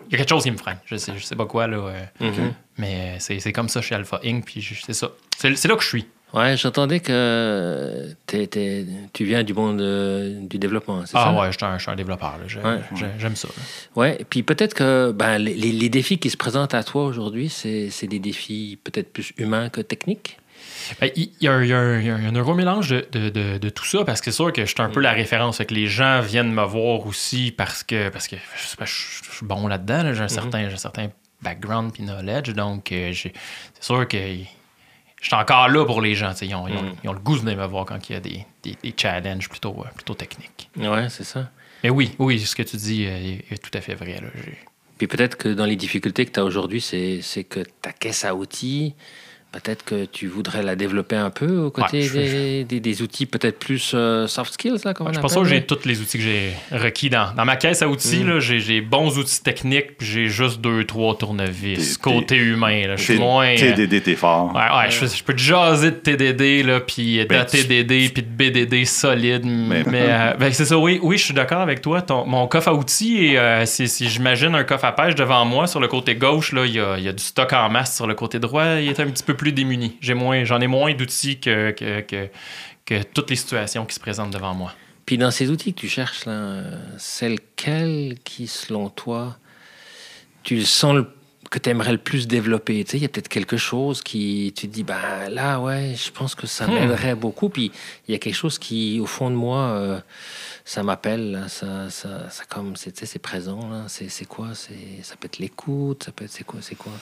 il 0.08 0.12
y 0.12 0.14
a 0.16 0.18
quelque 0.18 0.28
chose 0.30 0.42
qui 0.42 0.50
me 0.50 0.56
freine. 0.58 0.78
Je 0.86 0.96
sais, 0.96 1.12
je 1.16 1.22
sais 1.24 1.36
pas 1.36 1.46
quoi, 1.46 1.66
là. 1.66 1.76
euh, 1.78 2.04
Mhm. 2.20 2.52
Mais 2.76 3.16
c'est, 3.20 3.40
c'est 3.40 3.52
comme 3.52 3.68
ça 3.68 3.80
chez 3.80 3.94
Alpha 3.94 4.20
Inc., 4.24 4.44
puis 4.44 4.60
je- 4.60 4.74
c'est 4.84 4.92
ça. 4.92 5.08
C'est, 5.36 5.54
c'est 5.56 5.68
là 5.68 5.76
que 5.76 5.82
je 5.82 5.88
suis. 5.88 6.06
Ouais, 6.34 6.56
j'entendais 6.56 6.98
que 7.00 8.12
t'es- 8.26 8.46
t'es- 8.48 8.84
tu 9.12 9.24
viens 9.24 9.44
du 9.44 9.54
monde 9.54 9.80
euh, 9.80 10.40
du 10.40 10.58
développement, 10.58 11.02
c'est 11.06 11.16
Ah 11.16 11.32
ça? 11.32 11.40
ouais, 11.40 11.52
je 11.52 11.56
suis 11.56 11.64
un, 11.64 11.78
je 11.78 11.82
suis 11.82 11.90
un 11.92 11.96
développeur. 11.96 12.38
Je- 12.48 12.58
Ouais. 12.58 12.80
J'aime 13.18 13.36
ça. 13.36 13.46
là. 13.48 13.62
Ouais, 13.94 14.16
et 14.20 14.24
puis 14.24 14.42
peut-être 14.42 14.74
que 14.74 15.12
ben, 15.12 15.38
les, 15.38 15.54
les- 15.54 15.88
défis 15.88 16.18
qui 16.18 16.30
se 16.30 16.36
présentent 16.36 16.74
à 16.74 16.82
toi 16.82 17.04
aujourd'hui, 17.04 17.48
c'est 17.48 18.06
des 18.08 18.18
défis 18.18 18.78
peut-être 18.82 19.12
plus 19.12 19.32
humains 19.38 19.68
que 19.68 19.80
techniques? 19.80 20.38
Ben, 21.00 21.10
Il 21.14 21.30
y, 21.40 21.46
a 21.46 21.52
un- 21.52 21.62
il 21.62 21.68
y 21.68 21.72
a 21.72 21.78
un 21.78 22.00
il 22.00 22.06
y 22.06 22.10
a 22.10 22.16
un 22.16 22.32
gros 22.42 22.54
mélange 22.54 22.88
de, 22.90 23.06
de- 23.12 23.28
de- 23.30 23.58
de 23.58 23.68
tout 23.68 23.84
ça 23.84 24.04
parce 24.04 24.20
que 24.20 24.30
c'est 24.32 24.36
sûr 24.36 24.52
que 24.52 24.62
je 24.64 24.70
suis 24.72 24.82
un 24.82 24.88
peu 24.90 25.00
la 25.00 25.12
référence. 25.12 25.58
Fait 25.58 25.66
que 25.66 25.74
les 25.74 25.86
gens 25.86 26.20
viennent 26.20 26.52
me 26.52 26.64
voir 26.64 27.06
aussi 27.06 27.52
parce 27.56 27.84
que, 27.84 28.08
parce 28.08 28.26
que 28.26 28.36
je, 28.56 28.64
sais 28.66 28.76
pas, 28.76 28.84
je, 28.86 28.92
je 29.30 29.36
suis 29.36 29.46
bon 29.46 29.68
là-dedans. 29.68 30.02
là. 30.02 30.14
J'ai 30.14 30.22
un, 30.22 30.28
certain, 30.28 30.68
j'ai 30.68 30.74
un 30.74 30.78
certain 30.78 31.08
background 31.42 31.92
puis 31.92 32.02
knowledge. 32.02 32.52
Donc, 32.54 32.90
euh, 32.90 33.12
c'est 33.14 33.32
sûr 33.80 34.08
que 34.08 34.16
je 35.24 35.28
suis 35.30 35.36
encore 35.36 35.68
là 35.68 35.86
pour 35.86 36.02
les 36.02 36.14
gens. 36.14 36.32
Ils 36.42 36.54
ont, 36.54 36.68
ils 36.68 36.76
ont- 36.76 36.94
ils 37.02 37.08
ont 37.08 37.14
le 37.14 37.18
goût 37.18 37.34
de 37.36 37.40
venir 37.40 37.56
me 37.56 37.66
voir 37.66 37.86
quand 37.86 37.98
il 38.08 38.12
y 38.12 38.16
a 38.16 38.20
des, 38.20 38.44
des- 38.62 38.76
des 38.82 38.94
challenges 38.94 39.48
plutôt, 39.48 39.74
euh, 39.80 39.88
plutôt 39.94 40.12
techniques. 40.14 40.68
Ouais, 40.76 41.08
c'est 41.08 41.24
ça. 41.24 41.50
Mais 41.82 41.88
oui, 41.90 42.14
oui, 42.18 42.38
ce 42.40 42.54
que 42.54 42.62
tu 42.62 42.76
dis 42.76 43.04
est, 43.04 43.44
est 43.50 43.56
tout 43.62 43.70
à 43.76 43.80
fait 43.80 43.94
vrai. 43.94 44.20
là. 44.20 44.28
Puis 44.98 45.06
peut-être 45.06 45.36
que 45.38 45.48
dans 45.48 45.64
les 45.64 45.76
difficultés 45.76 46.26
que 46.26 46.30
tu 46.32 46.40
as 46.40 46.44
aujourd'hui, 46.44 46.80
c'est 46.80 47.44
que 47.44 47.60
ta 47.80 47.92
caisse 47.92 48.24
à 48.26 48.34
outils, 48.34 48.94
peut-être 49.60 49.84
que 49.84 50.04
tu 50.04 50.26
voudrais 50.26 50.62
la 50.62 50.74
développer 50.76 51.16
un 51.16 51.30
peu 51.30 51.58
aux 51.58 51.70
côtés 51.70 51.98
Ouais, 51.98 52.02
je- 52.02 52.12
des, 52.14 52.64
des- 52.64 52.80
des 52.80 53.02
outils 53.02 53.26
peut-être 53.26 53.58
plus 53.58 53.92
euh, 53.94 54.26
soft 54.26 54.52
skills, 54.54 54.80
là, 54.84 54.92
comme 54.94 55.06
on 55.06 55.12
Je 55.12 55.28
sûr 55.28 55.42
que 55.42 55.48
j'ai 55.48 55.62
tous 55.62 55.84
les 55.84 56.00
outils 56.00 56.18
que 56.18 56.24
j'ai 56.24 56.52
requis 56.72 57.08
dans, 57.10 57.32
dans 57.34 57.44
ma 57.44 57.56
caisse 57.56 57.80
à 57.82 57.88
outils. 57.88 58.24
Mm. 58.24 58.40
J'ai 58.40 58.80
bons 58.80 59.16
outils 59.18 59.42
techniques, 59.42 59.96
puis 59.98 60.06
j'ai 60.06 60.28
juste 60.28 60.60
deux, 60.60 60.84
trois 60.84 61.16
tournevis. 61.16 61.96
Côté 61.98 62.36
humain, 62.36 62.86
là, 62.88 62.96
je 62.96 63.02
suis 63.04 63.14
T'es- 63.14 63.20
moins. 63.20 63.46
euh, 63.46 63.56
TDD, 63.56 64.02
t'es 64.02 64.14
fort. 64.16 64.52
Ouais, 64.54 64.60
ouais, 64.60 64.90
je, 64.90 65.06
je 65.06 65.22
peux 65.22 65.32
te 65.34 65.40
jaser 65.40 65.90
de 65.92 65.96
TDD, 65.96 66.62
là, 66.66 66.80
puis 66.80 67.24
Ben, 67.24 67.38
d'ATDD, 67.44 68.12
puis 68.12 68.22
de 68.22 68.28
BDD 68.28 68.84
solide. 68.84 69.44
Mais, 69.44 69.84
euh, 69.92 70.34
ben, 70.34 70.52
c'est 70.52 70.64
ça, 70.64 70.76
oui, 70.78 70.98
oui, 71.02 71.16
je 71.18 71.24
suis 71.26 71.34
d'accord 71.34 71.60
avec 71.60 71.80
toi. 71.80 72.02
Ton- 72.02 72.26
mon 72.26 72.46
coffre 72.46 72.68
à 72.68 72.74
outils, 72.74 73.26
et, 73.26 73.38
euh, 73.38 73.66
si, 73.66 73.88
si 73.88 74.08
j'imagine 74.08 74.54
un 74.54 74.64
coffre 74.64 74.84
à 74.86 74.92
pêche 74.92 75.14
devant 75.14 75.44
moi, 75.44 75.66
sur 75.66 75.80
le 75.80 75.88
côté 75.88 76.14
gauche, 76.16 76.52
là, 76.52 76.66
il 76.66 76.72
y 76.74 76.80
a, 76.80 76.96
il 76.98 77.04
y 77.04 77.08
a 77.08 77.12
du 77.12 77.22
stock 77.22 77.52
en 77.52 77.68
masse. 77.70 77.94
Sur 77.96 78.06
le 78.06 78.14
côté 78.14 78.38
droit, 78.38 78.64
il 78.80 78.88
est 78.88 78.98
un 79.00 79.06
petit 79.06 79.22
peu 79.22 79.34
plus 79.34 79.43
démuni. 79.52 79.96
J'ai 80.00 80.14
moins, 80.14 80.44
j'en 80.44 80.60
ai 80.60 80.66
moins 80.66 80.94
d'outils 80.94 81.38
que, 81.40 81.70
que, 81.72 82.00
que, 82.00 82.28
que 82.84 83.02
toutes 83.02 83.30
les 83.30 83.36
situations 83.36 83.84
qui 83.86 83.94
se 83.94 84.00
présentent 84.00 84.32
devant 84.32 84.54
moi. 84.54 84.72
Puis 85.06 85.18
dans 85.18 85.30
ces 85.30 85.50
outils 85.50 85.74
que 85.74 85.80
tu 85.80 85.88
cherches, 85.88 86.24
là, 86.24 86.62
c'est 86.98 87.28
lequel 87.28 88.16
qui, 88.24 88.46
selon 88.46 88.88
toi, 88.88 89.36
tu 90.42 90.62
sens 90.62 90.94
le- 90.94 91.10
que 91.50 91.58
tu 91.58 91.70
aimerais 91.70 91.92
le 91.92 91.98
plus 91.98 92.26
développer? 92.26 92.82
Tu 92.84 92.92
sais, 92.92 92.96
il 92.96 93.02
y 93.02 93.04
a 93.04 93.08
peut-être 93.08 93.28
quelque 93.28 93.56
chose 93.56 94.02
qui, 94.02 94.52
tu 94.56 94.66
te 94.66 94.72
dis, 94.72 94.82
ben 94.82 95.28
là, 95.30 95.60
ouais, 95.60 95.94
je 95.94 96.10
pense 96.10 96.34
que 96.34 96.46
ça 96.46 96.66
Hmm. 96.66 96.72
m'aiderait 96.74 97.14
beaucoup. 97.14 97.48
Puis 97.48 97.70
il 98.08 98.12
y 98.12 98.14
a 98.14 98.18
quelque 98.18 98.34
chose 98.34 98.58
qui, 98.58 98.98
au 98.98 99.06
fond 99.06 99.30
de 99.30 99.36
moi, 99.36 99.58
euh, 99.58 100.00
ça 100.64 100.82
m'appelle, 100.82 101.44
ça, 101.48 101.90
ça, 101.90 102.28
ça 102.30 102.44
comme, 102.48 102.74
c'est, 102.76 102.92
tu 102.92 103.00
sais, 103.00 103.06
c'est 103.06 103.18
présent, 103.20 103.68
là. 103.70 103.84
C'est, 103.88 104.08
c'est 104.08 104.24
quoi? 104.24 104.48
C'est, 104.54 105.02
ça 105.02 105.14
peut 105.16 105.26
être 105.26 105.38
l'écoute, 105.38 106.04
ça 106.04 106.12
peut 106.12 106.24
être, 106.24 106.32
c'est 106.32 106.44
quoi? 106.44 106.60
C'est 106.62 106.74
quoi? 106.76 106.92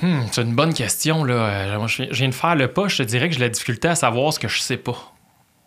Hmm, 0.00 0.22
c'est 0.32 0.42
une 0.42 0.54
bonne 0.54 0.72
question. 0.74 1.22
Là. 1.24 1.34
Euh, 1.34 1.78
moi, 1.78 1.86
je 1.86 2.04
viens 2.04 2.28
de 2.28 2.34
faire 2.34 2.54
le 2.56 2.68
pas. 2.68 2.88
Je 2.88 2.96
te 2.98 3.02
dirais 3.02 3.28
que 3.28 3.34
j'ai 3.34 3.40
la 3.40 3.48
difficulté 3.48 3.88
à 3.88 3.94
savoir 3.94 4.32
ce 4.32 4.38
que 4.38 4.48
je 4.48 4.58
sais 4.60 4.76
pas. 4.78 5.12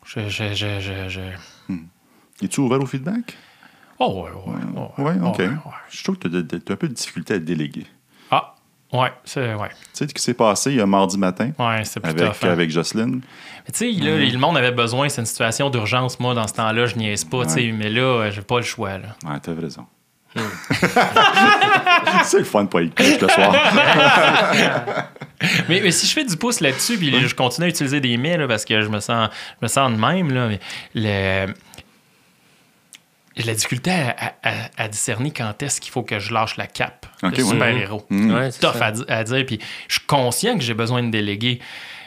Je, 0.06 0.27
je, 0.30 0.54
je, 0.54 0.80
je, 0.80 1.10
je- 1.10 1.75
Es-tu 2.44 2.60
ouvert 2.60 2.81
au 2.81 2.86
feedback? 2.86 3.38
Oh, 4.00 4.25
ouais, 4.25 4.31
ouais. 4.51 5.06
ouais, 5.06 5.13
Ouais, 5.22 5.27
OK. 5.30 5.38
ouais. 5.38 5.50
Je 5.89 6.04
trouve 6.04 6.18
que 6.18 6.27
tu 6.27 6.36
as, 6.36 6.74
un 6.74 6.75
peu 6.75 6.88
de 6.89 6.94
difficulté 6.94 7.36
à 7.36 7.39
déléguer. 7.39 7.86
Ah, 8.30 8.56
ouais, 8.92 9.13
c'est. 9.24 9.54
Ouais, 9.54 9.69
Tu 9.69 9.75
sais 9.94 10.07
ce 10.07 10.13
qui 10.13 10.22
s'est 10.22 10.33
passé 10.33 10.71
il 10.71 10.78
y 10.78 10.81
a 10.81 10.86
mardi 10.86 11.18
matin? 11.18 11.51
Ouais 11.57 11.86
c'est 11.86 12.01
plus 12.01 12.10
avec, 12.10 12.25
tough, 12.25 12.44
hein. 12.44 12.51
avec 12.51 12.69
Jocelyne? 12.71 13.21
Mais 13.66 13.71
tu 13.71 13.78
sais, 13.95 14.04
là, 14.04 14.18
le 14.18 14.38
monde 14.38 14.57
avait 14.57 14.74
besoin, 14.74 15.07
c'est 15.07 15.21
une 15.21 15.25
situation 15.28 15.69
d'urgence. 15.69 16.19
Moi, 16.19 16.33
dans 16.33 16.45
ce 16.48 16.54
temps-là, 16.56 16.88
je 16.88 16.95
niaise 16.98 17.24
pas, 17.24 17.45
tu 17.45 17.51
sais, 17.51 17.71
mais 17.71 17.89
là, 17.89 18.01
euh, 18.01 18.31
j'ai 18.31 18.42
pas 18.42 18.57
le 18.57 18.63
choix. 18.63 18.98
Là. 18.98 19.16
Ouais, 19.25 19.39
t'as 19.39 19.54
raison. 19.56 19.86
c'est 22.23 22.39
le 22.39 22.43
fun 22.43 22.63
de 22.63 22.69
pas 22.69 22.81
être 22.81 22.95
couche 22.95 23.19
le 23.21 23.27
soir. 23.29 23.55
mais, 25.69 25.79
mais 25.81 25.91
si 25.91 26.07
je 26.07 26.13
fais 26.13 26.25
du 26.25 26.35
pouce 26.37 26.59
là-dessus, 26.59 26.97
puis 26.97 27.27
je 27.27 27.35
continue 27.35 27.67
à 27.67 27.69
utiliser 27.69 27.99
des 28.01 28.17
là, 28.17 28.47
parce 28.47 28.65
que 28.65 28.81
je 28.81 28.87
me 28.89 28.99
sens, 28.99 29.29
je 29.61 29.65
me 29.65 29.67
sens 29.69 29.91
de 29.91 29.97
même, 29.97 30.31
là, 30.33 30.47
mais 30.47 30.59
le. 30.93 31.53
La 33.37 33.53
difficulté 33.53 33.91
à, 33.91 34.15
à- 34.17 34.49
à- 34.49 34.83
à 34.83 34.87
discerner 34.87 35.29
quand 35.31 35.61
est-ce 35.61 35.81
qu'il 35.81 35.91
faut 35.91 36.03
que 36.03 36.19
je 36.19 36.33
lâche 36.33 36.55
la 36.55 36.67
cape 36.67 37.05
de 37.21 37.27
ouais. 37.27 37.43
super-héros. 37.43 38.05
Mm. 38.09 38.33
Ouais, 38.33 38.49
c'est 38.51 38.61
tough 38.61 38.81
à, 38.81 38.93
à 39.13 39.23
dire. 39.25 39.45
Puis 39.45 39.59
je 39.89 39.95
suis 39.95 40.05
conscient 40.07 40.57
que 40.57 40.63
j'ai 40.63 40.73
besoin 40.73 41.03
de 41.03 41.09
déléguer. 41.11 41.59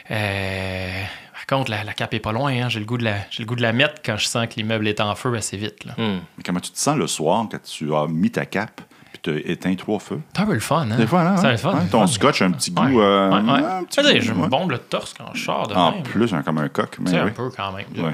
Euh, 0.09 1.03
contre, 1.49 1.71
la, 1.71 1.83
la 1.83 1.93
cape 1.93 2.13
est 2.13 2.19
pas 2.19 2.31
loin. 2.31 2.51
hein. 2.51 2.69
J'ai 2.69 2.79
le, 2.79 2.85
goût 2.85 2.97
de 2.97 3.03
la- 3.03 3.17
j'ai 3.31 3.43
le 3.43 3.47
goût 3.47 3.55
de 3.55 3.61
la 3.61 3.73
mettre 3.73 3.95
quand 4.05 4.15
je 4.17 4.25
sens 4.27 4.47
que 4.47 4.53
l'immeuble 4.55 4.87
est 4.87 5.01
en 5.01 5.13
feu 5.15 5.33
assez 5.35 5.57
vite. 5.57 5.83
là. 5.85 5.93
Mais 5.97 6.43
comment 6.45 6.59
tu 6.59 6.71
te 6.71 6.77
sens 6.79 6.97
le 6.97 7.07
soir 7.07 7.45
quand 7.51 7.61
tu 7.61 7.93
as 7.93 8.07
mis 8.07 8.31
ta 8.31 8.45
cape 8.45 8.81
puis 9.11 9.19
tu 9.23 9.29
as 9.31 9.51
éteint 9.51 9.75
trois 9.75 9.99
feux? 9.99 10.19
C'est 10.33 10.41
un 10.41 10.45
peu 10.45 10.53
le 10.53 10.59
fun. 10.59 10.87
Hein? 10.91 10.97
Des 10.97 11.07
fois, 11.07 11.23
là, 11.23 11.35
C'est 11.37 11.47
hein? 11.47 11.51
le 11.51 11.57
fun. 11.57 11.79
Ton 11.91 12.01
fun. 12.01 12.07
scotch 12.07 12.41
a 12.41 12.45
un 12.45 12.51
petit 12.51 12.71
Ouais. 12.77 12.91
goût. 12.91 13.01
euh, 13.01 13.31
un 13.31 13.83
petit 13.83 14.21
Je 14.21 14.31
goût, 14.31 14.37
me 14.39 14.43
ouais. 14.43 14.49
bombe 14.49 14.71
le 14.71 14.77
torse 14.77 15.13
quand 15.17 15.25
je 15.33 15.43
sors 15.43 15.67
de 15.67 15.73
En 15.75 15.91
même. 15.93 16.03
plus, 16.03 16.33
hein, 16.33 16.41
comme 16.43 16.57
un 16.59 16.69
coq. 16.69 16.97
Oui. 17.05 17.15
un 17.15 17.27
peu 17.29 17.49
quand 17.55 17.71
même. 17.71 17.85
Ouais. 17.97 18.13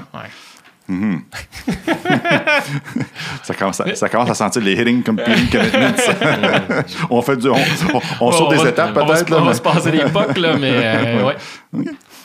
Ça, 3.42 3.54
commence 3.54 3.80
à, 3.80 3.94
ça 3.96 4.08
commence 4.08 4.30
à 4.30 4.34
sentir 4.34 4.62
les 4.62 4.74
hitting 4.80 5.02
competing 5.02 5.48
commitments. 5.50 6.82
on 7.10 7.22
fait 7.22 7.36
du. 7.36 7.48
On, 7.48 7.54
on- 7.56 8.00
on 8.20 8.32
saute 8.32 8.52
va- 8.52 8.62
des 8.62 8.68
étapes 8.68 8.90
on 8.94 9.04
va 9.04 9.14
peut-être. 9.14 9.30
là, 9.30 9.36
On 9.38 9.40
va 9.42 9.48
mais- 9.48 9.54
se 9.56 9.62
passer 9.62 9.90
des 9.90 10.04
pocs, 10.04 10.38
là, 10.38 10.56
mais 10.56 10.70
euh, 10.74 11.24
ouais. 11.24 11.36
C'est 11.74 12.15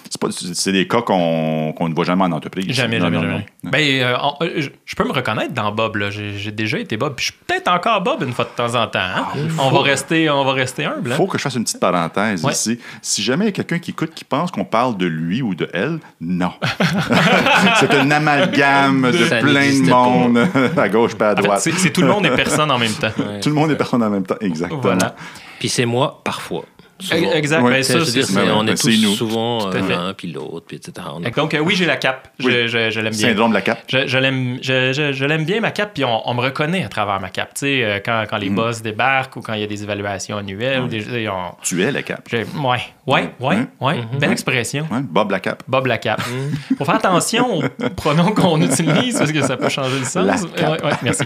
C'est 0.54 0.72
des 0.74 0.88
cas 0.88 1.02
qu'on 1.02 1.74
qu'on 1.76 1.88
ne 1.90 1.94
voit 1.96 2.04
jamais 2.06 2.24
en 2.26 2.32
entreprise. 2.34 2.66
Jamais, 2.70 3.00
Non, 3.00 3.06
jamais, 3.06 3.18
non, 3.18 3.24
jamais. 3.24 3.46
non. 3.64 3.72
Ben, 3.72 4.02
euh, 4.02 4.18
en- 4.18 4.38
euh, 4.42 4.50
je, 4.58 4.70
je 4.86 4.96
peux 4.96 5.06
me 5.06 5.12
reconnaître 5.14 5.54
dans 5.54 5.72
Bob. 5.72 5.96
là. 5.96 6.10
J'ai 6.10 6.52
déjà 6.52 6.78
été 6.80 6.98
Bob. 6.98 7.16
Puis 7.16 7.28
je 7.28 7.32
suis 7.32 7.40
peut-être 7.48 7.70
encore 7.70 8.02
Bob 8.02 8.22
une 8.24 8.34
fois 8.34 8.46
de 8.46 8.50
temps 8.56 8.76
en 8.76 8.88
temps. 8.88 9.00
hein. 9.00 9.26
on, 9.58 9.70
va 9.72 9.82
rester, 9.82 10.30
on 10.30 10.44
va 10.44 10.52
rester 10.54 10.84
humble. 10.86 11.10
Il 11.10 11.14
hein. 11.14 11.16
faut 11.16 11.28
que 11.28 11.38
je 11.38 11.44
fasse 11.44 11.56
une 11.56 11.64
petite 11.64 11.80
parenthèse 11.80 12.44
Ouais. 12.44 12.52
ici. 12.52 12.80
Si 13.02 13.24
jamais 13.24 13.46
il 13.46 13.48
y 13.48 13.50
a 13.50 13.54
quelqu'un 13.54 13.80
qui 13.80 13.92
écoute 13.92 14.12
qui 14.14 14.26
pense 14.26 14.52
qu'on 14.52 14.66
parle 14.66 14.98
de 14.98 15.06
lui 15.06 15.42
ou 15.42 15.56
de 15.56 15.70
elle, 15.74 16.00
non. 16.20 16.52
c'est 17.80 17.94
un 17.94 18.12
amalgame 18.12 19.12
de 19.12 19.26
Ça 19.26 19.38
plein 19.38 19.70
de 19.70 19.90
monde 19.90 20.48
à 20.78 20.90
gauche 20.90 21.16
pas 21.16 21.30
à 21.30 21.34
En 21.34 21.36
fait, 21.38 21.42
droite. 21.44 21.60
c'est 21.62 21.72
c'est 21.74 21.92
tout 21.92 22.02
le 22.02 22.08
monde 22.08 22.26
et 22.26 22.32
personne 22.32 22.70
en 22.72 22.78
même 22.78 22.92
temps. 22.94 23.12
Ouais, 23.18 23.40
Tout 23.40 23.50
le 23.50 23.56
monde 23.56 23.72
est 23.72 23.76
personne 23.78 24.04
en 24.04 24.10
même 24.10 24.26
temps. 24.26 24.36
Exactement. 24.42 24.82
Voilà. 24.82 25.16
Puis 25.60 25.70
c'est 25.70 25.86
moi, 25.86 26.22
parfois. 26.24 26.64
Souvent. 27.02 27.32
Exact. 27.34 27.62
Ouais. 27.62 27.72
ben, 27.72 27.84
ça, 27.84 27.94
je 27.94 28.00
veux 28.00 28.06
dire, 28.12 28.26
c'est- 28.26 28.34
c'est- 28.34 28.40
ouais, 28.40 28.50
on 28.54 28.66
est 28.68 28.80
tous 28.80 29.02
nous. 29.04 29.14
souvent 29.14 29.70
euh, 29.72 29.80
l'un 29.90 30.14
puis 30.14 30.32
l'autre, 30.32 30.66
puis 30.68 30.78
etc. 30.78 31.08
Donc, 31.36 31.54
euh, 31.54 31.60
oui, 31.60 31.76
j'ai 31.76 31.86
la 31.86 31.98
cape. 31.98 32.30
Je, 32.40 32.48
Oui. 32.48 32.54
je- 32.68 32.90
je 32.92 33.00
l'aime 33.00 33.14
bien. 33.14 33.28
Syndrome 33.30 33.50
de 33.50 33.56
la 33.56 33.62
cape. 33.62 33.84
Je, 33.88 34.08
je 34.08 34.18
l'aime 34.18 34.58
je, 34.62 34.94
je- 34.94 35.12
je 35.12 35.26
l'aime 35.26 35.44
bien, 35.46 35.60
ma 35.62 35.72
cape, 35.72 35.92
puis 35.94 36.06
on, 36.06 36.30
on 36.30 36.34
me 36.34 36.42
reconnaît 36.42 36.84
à 36.84 36.90
travers 36.90 37.20
ma 37.20 37.30
cape. 37.30 37.54
Tu 37.56 37.60
sais, 37.62 37.84
euh, 37.84 38.00
quand, 38.04 38.24
quand 38.30 38.38
les 38.38 38.50
Mm. 38.50 38.56
boss 38.56 38.82
débarquent 38.82 39.36
ou 39.38 39.42
quand 39.42 39.54
il 39.54 39.62
y 39.62 39.64
a 39.64 39.68
des 39.68 39.84
évaluations 39.84 40.38
annuelles. 40.38 40.82
ou 40.82 40.88
des- 40.88 41.28
on- 41.30 41.56
Tu 41.64 41.82
es 41.84 41.92
la 41.92 42.04
cape. 42.04 42.28
j'ai- 42.30 42.44
ouais, 42.44 42.80
ouais, 43.08 43.30
ouais, 43.40 43.56
Mm. 43.58 43.68
ouais. 43.82 44.00
Belle 44.20 44.32
expression. 44.32 44.88
Ouais, 44.92 45.02
Bob 45.02 45.32
la 45.32 45.40
cape. 45.40 45.64
Bob 45.68 45.86
la 45.88 45.98
cape. 45.98 46.22
Faut 46.78 46.86
faire 46.86 46.96
attention 46.96 47.60
aux 47.60 47.90
pronoms 47.96 48.32
qu'on 48.34 48.62
utilise 48.62 49.18
parce 49.18 49.32
que 49.32 49.42
ça 49.42 49.58
peut 49.58 49.70
changer 49.70 50.00
le 50.00 50.06
sens. 50.06 50.26
La 50.26 50.36
Euh, 50.36 50.48
cape. 50.56 50.84
ouais, 50.84 50.90
ouais, 50.92 50.98
merci. 51.04 51.24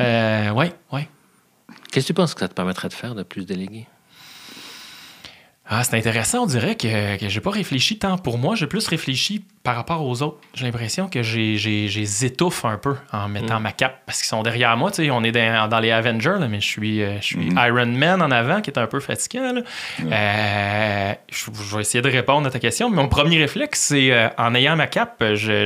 Euh, 0.00 0.50
ouais, 0.50 0.72
ouais. 0.92 1.08
Qu'est-ce 1.90 2.06
que 2.06 2.12
tu 2.12 2.14
penses 2.14 2.34
que 2.34 2.40
ça 2.40 2.48
te 2.48 2.54
permettrait 2.54 2.88
de 2.88 2.92
faire 2.94 3.14
de 3.14 3.22
plus 3.22 3.46
déléguer? 3.46 3.86
Ah, 5.66 5.82
c'est 5.82 5.96
intéressant. 5.96 6.42
On 6.42 6.46
dirait 6.46 6.74
que, 6.76 7.16
que 7.16 7.28
j'ai 7.30 7.40
pas 7.40 7.50
réfléchi 7.50 7.98
tant 7.98 8.18
pour 8.18 8.36
moi. 8.36 8.54
J'ai 8.54 8.66
plus 8.66 8.86
réfléchi 8.86 9.42
par 9.62 9.76
rapport 9.76 10.04
aux 10.06 10.20
autres. 10.20 10.36
J'ai 10.52 10.66
l'impression 10.66 11.08
que 11.08 11.22
j'ai, 11.22 11.86
étouffe 12.22 12.66
un 12.66 12.76
peu 12.76 12.96
en 13.12 13.28
mettant 13.28 13.60
ma 13.60 13.72
cape 13.72 14.02
parce 14.04 14.18
qu'ils 14.18 14.28
sont 14.28 14.42
derrière 14.42 14.76
moi. 14.76 14.90
Tu 14.90 15.04
sais, 15.04 15.10
on 15.10 15.24
est 15.24 15.32
dans, 15.32 15.66
dans 15.68 15.78
les 15.80 15.90
Avengers, 15.90 16.36
là, 16.38 16.48
mais 16.48 16.60
je 16.60 16.66
suis, 16.68 17.02
euh, 17.02 17.16
je 17.20 17.24
suis 17.24 17.48
Iron 17.56 17.86
Man 17.86 18.20
en 18.20 18.30
avant 18.30 18.60
qui 18.60 18.68
est 18.70 18.78
un 18.78 18.86
peu 18.86 19.00
fatigant. 19.00 19.52
là. 19.54 19.62
Euh, 20.12 21.14
je, 21.30 21.44
je 21.70 21.74
vais 21.76 21.80
essayer 21.80 22.02
de 22.02 22.10
répondre 22.10 22.46
à 22.46 22.50
ta 22.50 22.58
question. 22.58 22.90
Mais 22.90 22.96
mon 22.96 23.08
premier 23.08 23.38
réflexe, 23.38 23.80
c'est 23.80 24.12
euh, 24.12 24.28
en 24.36 24.54
ayant 24.54 24.76
ma 24.76 24.86
cape, 24.86 25.22
je, 25.34 25.64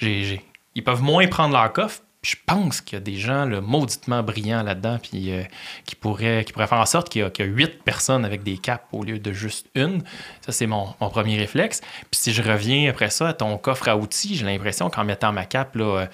je- 0.00 0.36
ils 0.74 0.82
peuvent 0.84 1.02
moins 1.02 1.26
prendre 1.26 1.52
leur 1.54 1.70
coffre. 1.74 2.00
Puis 2.22 2.32
Je 2.32 2.36
pense 2.46 2.80
qu'il 2.82 2.96
y 2.96 3.00
a 3.00 3.00
des 3.04 3.16
gens 3.16 3.46
là, 3.46 3.60
mauditement 3.62 4.22
brillants 4.22 4.62
là-dedans 4.62 4.98
puis, 5.02 5.32
euh, 5.32 5.42
qui, 5.86 5.94
pourraient, 5.96 6.44
qui 6.44 6.52
pourraient 6.52 6.66
faire 6.66 6.78
en 6.80 6.84
sorte 6.86 7.08
qu'il 7.08 7.22
y, 7.22 7.24
a, 7.24 7.30
qu'il 7.30 7.46
y 7.46 7.48
a 7.48 7.50
huit 7.50 7.82
personnes 7.82 8.24
avec 8.26 8.42
des 8.42 8.58
capes 8.58 8.86
au 8.92 9.04
lieu 9.04 9.18
de 9.18 9.32
juste 9.32 9.68
une. 9.74 10.02
Ça, 10.42 10.52
c'est 10.52 10.66
mon, 10.66 10.88
mon 11.00 11.08
premier 11.08 11.38
réflexe. 11.38 11.80
Puis 12.10 12.20
si 12.20 12.32
je 12.34 12.42
reviens 12.42 12.90
après 12.90 13.08
ça 13.10 13.28
à 13.28 13.32
ton 13.32 13.56
coffre 13.56 13.88
à 13.88 13.96
outils, 13.96 14.36
j'ai 14.36 14.44
l'impression 14.44 14.90
qu'en 14.90 15.04
mettant 15.04 15.32
ma 15.32 15.46
cape, 15.46 15.76
là, 15.76 15.84
euh, 16.00 16.06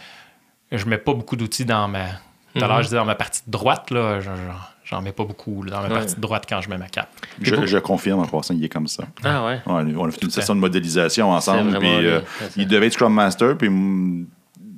je 0.70 0.84
mets 0.86 0.98
pas 0.98 1.12
beaucoup 1.12 1.34
d'outils 1.36 1.64
dans 1.64 1.88
ma, 1.88 2.04
Tout 2.54 2.62
à 2.64 2.68
l'heure, 2.68 2.78
je 2.78 2.84
disais 2.84 2.96
dans 2.96 3.04
ma 3.04 3.14
partie 3.16 3.42
de 3.46 3.50
droite, 3.50 3.90
là, 3.90 4.20
j'en- 4.84 5.02
mets 5.02 5.10
pas 5.12 5.25
beaucoup 5.25 5.64
là, 5.64 5.72
dans 5.72 5.82
ma 5.82 5.88
Ouais. 5.88 5.94
partie 5.94 6.14
de 6.14 6.20
droite 6.20 6.44
quand 6.48 6.60
je 6.60 6.70
mets 6.70 6.78
ma 6.78 6.88
cape. 6.88 7.10
Je, 7.42 7.66
je 7.66 7.78
confirme 7.78 8.20
en 8.20 8.26
passant, 8.26 8.54
il 8.54 8.64
est 8.64 8.68
comme 8.68 8.86
ça. 8.86 9.04
Ah 9.25 9.44
ouais. 9.44 9.60
Ouais, 9.66 9.92
on 9.96 10.06
a 10.06 10.10
fait 10.12 10.22
une 10.22 10.30
session 10.30 10.54
de 10.54 10.60
modélisation 10.60 11.32
ensemble. 11.32 11.78
Puis, 11.80 11.88
euh, 12.06 12.20
il 12.56 12.66
devait 12.68 12.86
être 12.86 12.92
Scrum 12.92 13.12
Master, 13.12 13.56
puis 13.58 13.68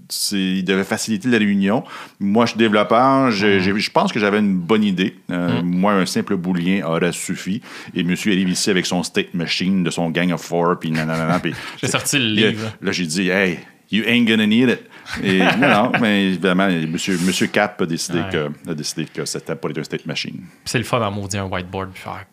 mm, 0.09 0.11
c'est- 0.11 0.37
il 0.37 0.65
devait 0.65 0.85
faciliter 0.85 1.29
la 1.29 1.39
réunion. 1.39 1.85
Moi, 2.21 2.47
je 2.47 2.51
suis 2.51 2.59
développeur. 2.59 3.31
j'ai- 3.31 3.61
j'ai- 3.61 3.79
Je 3.79 3.91
pense 3.91 4.13
que 4.13 4.19
j'avais 4.21 4.39
une 4.39 4.57
bonne 4.59 4.85
idée. 4.85 5.17
Euh, 5.31 5.63
Moi, 5.63 5.93
un 5.93 6.07
simple 6.07 6.37
booléen 6.37 6.83
aurait 6.85 7.13
suffi. 7.13 7.61
Et 7.95 8.03
monsieur 8.03 8.33
arrive 8.33 8.49
ici 8.49 8.71
avec 8.71 8.87
son 8.87 9.03
state 9.03 9.35
machine 9.35 9.83
de 9.85 9.91
son 9.91 10.11
gang 10.11 10.33
of 10.33 10.41
four, 10.43 10.79
puis 10.81 10.91
nanana. 10.91 11.41
J'ai 11.81 11.89
sorti 11.89 12.19
le 12.19 12.25
livre. 12.27 12.73
Là, 12.81 12.93
j'ai 12.93 13.07
dit, 13.07 13.29
hey, 13.29 13.59
you 13.91 14.03
ain't 14.07 14.27
gonna 14.27 14.47
need 14.47 14.69
it. 14.71 14.81
Et 15.23 15.39
non, 15.59 15.69
non, 15.69 15.93
mais 16.01 16.27
évidemment, 16.27 16.69
monsieur, 16.89 17.19
monsieur 17.25 17.47
Cap 17.47 17.81
a 17.81 17.87
décidé, 17.87 18.19
Ouais. 18.21 18.29
que, 18.31 18.71
a 18.71 18.75
décidé 18.75 19.07
que 19.07 19.25
c'était 19.25 19.55
pas 19.55 19.69
être 19.71 19.79
un 19.79 19.85
state 19.85 20.07
machine. 20.07 20.41
C'est 20.65 20.79
le 20.79 20.85
fun 20.85 21.01
d'en 21.01 21.11
maudire 21.11 21.45
un 21.45 21.49
whiteboard. 21.49 21.91
Puis 21.93 22.03
faire. 22.03 22.25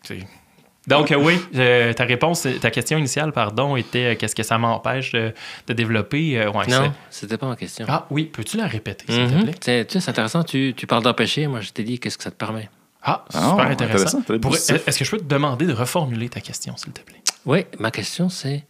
Donc, 0.86 1.10
euh, 1.10 1.16
oui, 1.16 1.38
euh, 1.56 1.92
ta 1.92 2.04
réponse, 2.04 2.46
ta 2.60 2.70
question 2.70 2.96
initiale, 2.98 3.32
pardon, 3.32 3.74
était 3.76 4.12
euh, 4.12 4.14
qu'est-ce 4.16 4.34
que 4.36 4.42
ça 4.44 4.56
m'empêche 4.56 5.12
de, 5.12 5.32
de 5.66 5.72
développer 5.72 6.38
euh, 6.40 6.50
ouais, 6.52 6.66
Non, 6.68 6.92
c'était 7.10 7.36
pas 7.38 7.48
ma 7.48 7.56
question. 7.56 7.86
Ah 7.88 8.06
oui, 8.10 8.24
peux-tu 8.24 8.56
la 8.56 8.66
répéter, 8.66 9.04
s'il 9.08 9.26
te 9.28 9.34
Mhm. 9.34 9.42
plaît? 9.44 9.54
C'est- 9.60 9.84
Tu 9.86 9.92
sais, 9.94 10.00
c'est 10.00 10.10
intéressant. 10.10 10.44
Tu, 10.44 10.74
tu 10.76 10.86
parles 10.86 11.02
d'empêcher. 11.02 11.46
Moi, 11.48 11.60
je 11.60 11.70
t'ai 11.70 11.82
dit, 11.82 11.98
qu'est-ce 11.98 12.16
que 12.18 12.24
ça 12.24 12.30
te 12.30 12.36
permet? 12.36 12.70
Ah, 13.02 13.24
Ah, 13.34 13.50
super 13.50 13.66
intéressant. 13.66 14.18
Est-ce 14.20 14.98
que 14.98 15.04
je 15.04 15.10
peux 15.10 15.18
te 15.18 15.24
demander 15.24 15.66
de 15.66 15.72
reformuler 15.72 16.28
ta 16.28 16.40
question, 16.40 16.76
s'il 16.76 16.92
te 16.92 17.00
plaît? 17.00 17.20
Oui, 17.44 17.64
ma 17.78 17.90
question, 17.90 18.28
c'est 18.28 18.64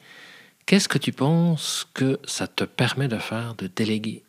qu'est-ce 0.66 0.88
que 0.88 0.98
tu 0.98 1.12
penses 1.12 1.86
que 1.94 2.18
ça 2.26 2.46
te 2.46 2.64
permet 2.64 3.08
de 3.08 3.18
faire 3.18 3.54
de 3.56 3.66
déléguer? 3.66 4.22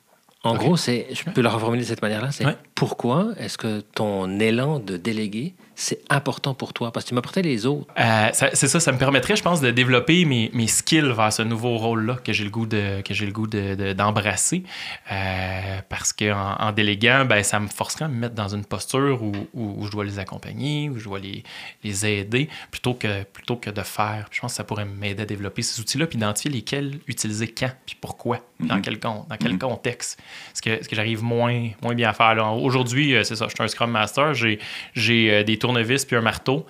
En 0.44 0.56
gros, 0.56 0.78
c'est, 0.78 1.08
je 1.12 1.24
peux 1.32 1.42
le 1.42 1.50
reformuler 1.50 1.84
de 1.84 1.88
cette 1.88 2.02
manière-là, 2.02 2.32
c'est 2.32 2.46
Ouais. 2.46 2.56
Pourquoi 2.78 3.30
est-ce 3.40 3.58
que 3.58 3.80
ton 3.80 4.40
élan 4.40 4.78
de 4.80 4.98
déléguer, 4.98 5.56
c'est 5.74 6.00
important 6.12 6.54
pour 6.54 6.74
toi? 6.74 6.92
Parce 6.92 7.06
que 7.06 7.10
tu 7.10 7.16
m'apportais 7.16 7.42
les 7.42 7.66
autres. 7.66 7.88
Euh, 8.00 8.30
ça- 8.34 8.52
c'est 8.54 8.68
ça, 8.68 8.80
ça 8.80 8.92
me 8.92 9.00
permettrait, 9.00 9.36
je 9.36 9.42
pense, 9.42 9.62
de 9.62 9.72
développer 9.72 10.26
mes, 10.26 10.52
mes 10.54 10.68
skills 10.68 11.12
vers 11.12 11.34
ce 11.34 11.42
nouveau 11.42 11.76
rôle-là 11.78 12.18
que 12.24 12.34
j'ai 12.34 12.44
le 12.44 12.52
goût 12.52 12.68
de 12.68 13.02
que 13.02 13.16
j'ai 13.16 13.26
le 13.26 13.32
goût 13.32 13.48
de- 13.48 13.74
de- 13.74 13.94
d'embrasser. 13.94 14.64
Euh, 15.12 15.80
parce 15.90 16.14
qu'en 16.14 16.56
en 16.60 16.72
déléguant, 16.72 17.26
ben, 17.26 17.44
ça 17.44 17.60
me 17.60 17.68
forcerait 17.68 18.06
à 18.06 18.08
me 18.10 18.16
mettre 18.20 18.36
dans 18.36 18.54
une 18.54 18.64
posture 18.66 19.24
où, 19.24 19.32
où- 19.56 19.76
où 19.82 19.86
je 19.88 19.92
dois 19.92 20.06
les 20.06 20.20
accompagner, 20.20 20.90
où 20.90 21.00
je 21.00 21.06
dois 21.06 21.18
les, 21.20 21.44
les 21.84 22.06
aider, 22.06 22.48
plutôt 22.70 22.94
que, 22.94 23.24
plutôt 23.24 23.56
que 23.56 23.72
de 23.72 23.82
faire. 23.82 24.28
Puis 24.30 24.38
je 24.38 24.42
pense 24.42 24.52
que 24.52 24.58
ça 24.58 24.64
pourrait 24.64 24.86
m'aider 24.86 25.24
à 25.24 25.26
développer 25.26 25.64
ces 25.64 25.82
outils-là, 25.82 26.06
puis 26.06 26.18
identifier 26.20 26.52
lesquels 26.52 27.00
utiliser 27.08 27.48
quand, 27.48 27.72
puis 27.88 27.98
pourquoi, 28.00 28.40
puis 28.60 28.68
dans 28.68 28.82
quel, 28.82 29.00
con- 29.00 29.26
dans 29.28 29.38
quel 29.38 29.58
contexte. 29.58 30.20
Ce 30.54 30.62
que, 30.62 30.84
ce 30.84 30.88
que 30.88 30.96
j'arrive 30.96 31.24
moins, 31.24 31.70
moins 31.82 31.96
bien 31.96 32.10
à 32.10 32.14
faire. 32.14 32.36
là. 32.36 32.52
Aujourd'hui, 32.68 33.16
euh, 33.16 33.24
c'est 33.24 33.38
ça, 33.38 33.46
je 33.46 33.54
suis 33.56 33.64
un 33.64 33.68
Scrum 33.70 33.92
Master, 33.92 34.34
j'ai 34.34 34.60
j'ai, 34.94 35.32
euh, 35.32 35.44
des 35.46 35.58
tournevis 35.58 36.04
puis 36.04 36.18
un 36.18 36.22
marteau. 36.22 36.66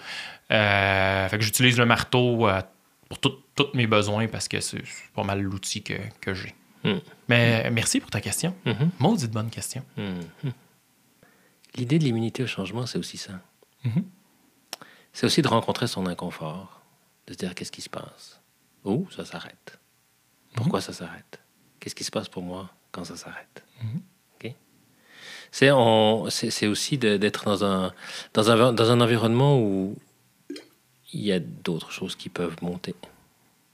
Euh, 0.51 1.27
fait 1.27 1.37
que 1.39 1.43
j'utilise 1.43 1.75
le 1.79 1.87
marteau 1.87 2.47
euh, 2.47 2.61
pour 3.09 3.19
tous 3.19 3.33
mes 3.73 3.87
besoins 3.87 4.27
parce 4.27 4.47
que 4.47 4.59
c'est 4.61 4.83
pas 5.15 5.23
mal 5.23 5.41
l'outil 5.41 5.81
que, 5.81 5.95
que 6.21 6.35
j'ai. 6.35 6.53
Mm. 6.83 6.99
Mais 7.29 7.71
merci 7.71 7.99
pour 7.99 8.11
ta 8.11 8.21
question. 8.21 8.55
Mhm. 8.65 8.91
Maudite 8.99 9.31
bonne 9.31 9.49
question. 9.49 9.83
Mhm. 9.97 10.53
L'idée 11.75 11.97
de 11.97 12.03
l'immunité 12.03 12.43
au 12.43 12.47
changement, 12.47 12.85
c'est 12.85 12.99
aussi 12.99 13.17
ça. 13.17 13.33
Mhm. 13.83 14.05
C'est 15.13 15.25
aussi 15.25 15.41
de 15.41 15.47
rencontrer 15.47 15.87
son 15.87 16.05
inconfort, 16.05 16.81
de 17.25 17.33
se 17.33 17.39
dire 17.39 17.55
qu'est-ce 17.55 17.71
qui 17.71 17.81
se 17.81 17.89
passe? 17.89 18.39
Où 18.85 19.07
ça 19.09 19.25
s'arrête. 19.25 19.79
Pourquoi 20.53 20.79
ça 20.79 20.93
s'arrête? 20.93 21.39
Qu'est-ce 21.79 21.95
qui 21.95 22.03
se 22.03 22.11
passe 22.11 22.29
pour 22.29 22.43
moi 22.43 22.69
quand 22.91 23.03
ça 23.03 23.15
s'arrête? 23.15 23.63
C'est 25.51 25.71
on- 25.71 26.29
c'est- 26.29 26.51
c'est 26.51 26.67
aussi 26.67 26.97
d'être 26.97 27.45
dans 27.45 27.63
un, 27.63 27.91
dans, 28.33 28.51
un, 28.51 28.73
dans 28.73 28.91
un 28.91 29.01
environnement 29.01 29.59
où 29.59 29.95
il 31.13 31.21
y 31.21 31.31
a 31.31 31.39
d'autres 31.39 31.91
choses 31.91 32.15
qui 32.15 32.29
peuvent 32.29 32.55
monter. 32.61 32.93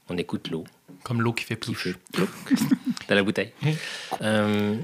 On 0.08 0.16
écoute 0.18 0.48
l'eau 0.50 0.64
Comme 1.02 1.20
l'eau 1.22 1.32
qui 1.32 1.44
fait 1.44 1.56
plouche. 1.56 1.88
dans 3.08 3.14
la 3.14 3.22
bouteille. 3.22 3.52
Euh, 4.22 4.76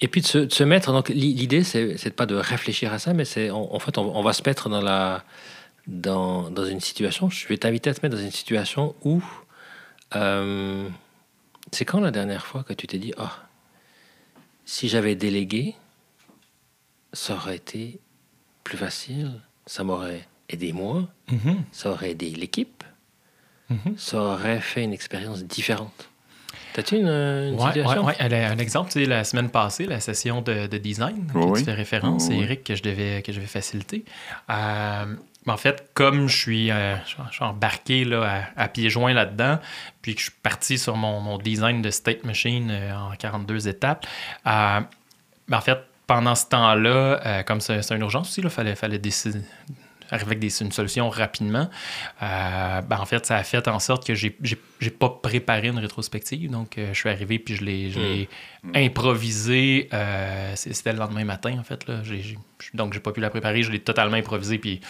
et 0.00 0.08
puis 0.08 0.20
de 0.22 0.26
se, 0.26 0.38
de 0.38 0.52
se 0.52 0.64
mettre. 0.64 0.92
Donc 0.92 1.08
l'i- 1.08 1.34
l'idée, 1.34 1.62
c'est 1.64 1.96
c'est 1.98 2.10
pas 2.10 2.26
de 2.26 2.34
réfléchir 2.34 2.92
à 2.92 2.98
ça, 2.98 3.12
mais 3.14 3.24
c'est 3.24 3.50
en, 3.50 3.78
fait, 3.78 3.96
on, 3.98 4.16
on 4.16 4.22
va 4.22 4.32
se 4.32 4.42
mettre 4.44 4.68
dans 4.68 4.80
la 4.80 5.24
dans, 5.86 6.50
dans 6.50 6.64
une 6.64 6.80
situation. 6.80 7.30
Je 7.30 7.46
vais 7.46 7.56
t'inviter 7.58 7.90
à 7.90 7.94
te 7.94 8.00
mettre 8.02 8.16
dans 8.16 8.22
une 8.22 8.30
situation 8.32 8.94
où 9.04 9.22
euh, 10.16 10.88
c'est 11.72 11.84
quand 11.84 12.00
la 12.00 12.10
dernière 12.10 12.44
fois 12.46 12.62
que 12.64 12.72
tu 12.72 12.86
t'es 12.86 12.98
dit 12.98 13.12
ah 13.18 13.38
si 14.64 14.88
j'avais 14.88 15.14
délégué, 15.14 15.74
ça 17.14 17.34
aurait 17.34 17.56
été 17.56 18.00
plus 18.64 18.76
facile, 18.78 19.40
ça 19.66 19.82
m'aurait 19.84 20.26
aidé 20.48 20.72
moi, 20.72 21.08
Mhm. 21.30 21.62
ça 21.72 21.90
aurait 21.90 22.10
aidé 22.10 22.30
l'équipe 22.30 22.84
Mhm. 23.70 23.94
ça 23.96 24.18
aurait 24.20 24.60
fait 24.60 24.84
une 24.84 24.92
expérience 24.92 25.42
différente. 25.44 26.10
T'as-tu 26.74 26.96
une, 26.96 27.08
une 27.08 27.54
Ouais, 27.54 27.66
situation? 27.68 28.04
ouais. 28.04 28.14
A 28.20 28.50
Un 28.50 28.58
exemple, 28.58 28.90
tu 28.92 29.00
sais, 29.00 29.06
la 29.06 29.24
semaine 29.24 29.48
passée, 29.48 29.86
la 29.86 30.00
session 30.00 30.42
de, 30.42 30.66
de 30.66 30.76
design, 30.78 31.26
Oui, 31.34 31.44
que 31.46 31.50
oui. 31.50 31.58
tu 31.60 31.64
fais 31.64 31.72
référence, 31.72 32.24
Oui, 32.24 32.28
c'est 32.28 32.34
oui. 32.36 32.42
Eric 32.44 32.64
que 32.64 32.74
je 32.74 32.82
devais, 32.82 33.22
que 33.22 33.32
je 33.32 33.38
devais 33.38 33.46
faciliter. 33.48 34.04
Euh, 34.50 35.14
en 35.46 35.56
fait, 35.56 35.88
comme 35.94 36.26
je 36.28 36.36
suis, 36.36 36.70
euh, 36.70 36.96
je 37.06 37.10
suis- 37.30 37.44
embarqué 37.44 38.04
là, 38.04 38.48
à, 38.56 38.64
à 38.64 38.68
pieds 38.68 38.90
joints 38.90 39.14
là-dedans, 39.14 39.58
puis 40.02 40.14
que 40.14 40.20
je 40.20 40.24
suis 40.26 40.34
parti 40.42 40.76
sur 40.78 40.96
mon, 40.96 41.20
mon 41.20 41.38
design 41.38 41.80
de 41.80 41.90
state 41.90 42.24
machine 42.24 42.68
euh, 42.70 42.94
en 42.96 43.14
42 43.16 43.68
étapes, 43.68 44.04
euh, 44.46 44.80
ben, 45.48 45.56
en 45.56 45.60
fait, 45.60 45.78
pendant 46.06 46.34
ce 46.34 46.46
temps-là, 46.46 47.20
euh, 47.24 47.42
comme 47.42 47.60
c'est 47.60 47.80
une 47.90 48.00
urgence 48.02 48.28
aussi, 48.28 48.40
il 48.40 48.50
fallait, 48.50 48.74
fallait 48.74 48.98
décider 48.98 49.40
arriver 50.10 50.26
avec 50.32 50.38
des, 50.38 50.62
une 50.62 50.72
solution 50.72 51.08
rapidement. 51.10 51.68
Euh, 52.22 52.80
ben, 52.82 52.98
en 52.98 53.06
fait, 53.06 53.24
ça 53.26 53.36
a 53.36 53.42
fait 53.44 53.66
en 53.68 53.78
sorte 53.78 54.06
que 54.06 54.14
j'ai 54.14 54.36
j'ai 54.80 54.90
pas 54.90 55.08
préparé 55.08 55.68
une 55.68 55.78
rétrospective. 55.78 56.50
Donc, 56.50 56.76
euh, 56.76 56.88
je 56.92 56.98
suis 56.98 57.08
arrivé 57.08 57.38
puis 57.38 57.56
je 57.56 57.64
l'ai 57.64 57.90
je 57.90 57.98
l'ai 57.98 58.28
improvisé. 58.74 59.88
euh, 59.92 60.52
C'était 60.56 60.92
le 60.92 60.98
lendemain 60.98 61.24
matin, 61.24 61.56
en 61.58 61.62
fait. 61.64 61.86
Là. 61.88 62.00
J'ai- 62.04 62.22
j'ai- 62.22 62.38
donc, 62.74 62.92
j'ai 62.92 63.00
pas 63.00 63.12
pu 63.12 63.20
la 63.20 63.30
préparer. 63.30 63.62
Je 63.62 63.70
l'ai 63.70 63.80
totalement 63.80 64.16
improvisé 64.16 64.58
puis 64.58 64.80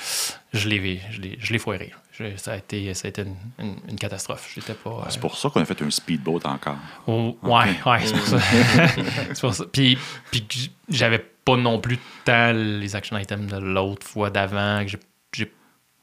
je 0.53 0.69
l'ai 0.69 1.01
je 1.39 1.59
foiré. 1.59 1.93
Je- 2.13 2.37
ça, 2.37 2.53
a 2.53 2.57
été, 2.57 2.93
ça 2.95 3.07
a 3.07 3.09
été 3.11 3.23
une, 3.23 3.35
une- 3.59 3.77
une 3.91 3.97
catastrophe. 3.99 4.51
J'étais 4.55 4.75
pas. 4.75 4.91
euh, 4.91 5.03
C'est 5.09 5.21
pour 5.21 5.37
ça 5.37 5.49
qu'on 5.51 5.61
a 5.61 5.65
fait 5.65 5.81
un 5.83 5.91
speedboat 5.91 6.41
encore. 6.45 6.77
Oh, 7.07 7.37
ouais, 7.43 7.75
ouais, 7.87 7.99
c'est 8.05 8.13
pour 8.15 8.27
ça. 8.27 8.39
c'est 9.33 9.41
pour 9.41 9.55
ça. 9.55 9.65
Puis, 9.73 9.99
puis 10.31 10.45
j- 10.49 10.73
j'avais 10.89 11.25
pas 11.45 11.57
non 11.57 11.79
plus 11.79 11.99
tant 12.25 12.53
les 12.53 12.97
action 12.97 13.17
items 13.19 13.53
de 13.53 13.59
l'autre 13.59 14.07
fois 14.07 14.31
d'avant, 14.31 14.83
que 14.85 14.91
j'ai- 14.91 14.99
j'ai 15.35 15.53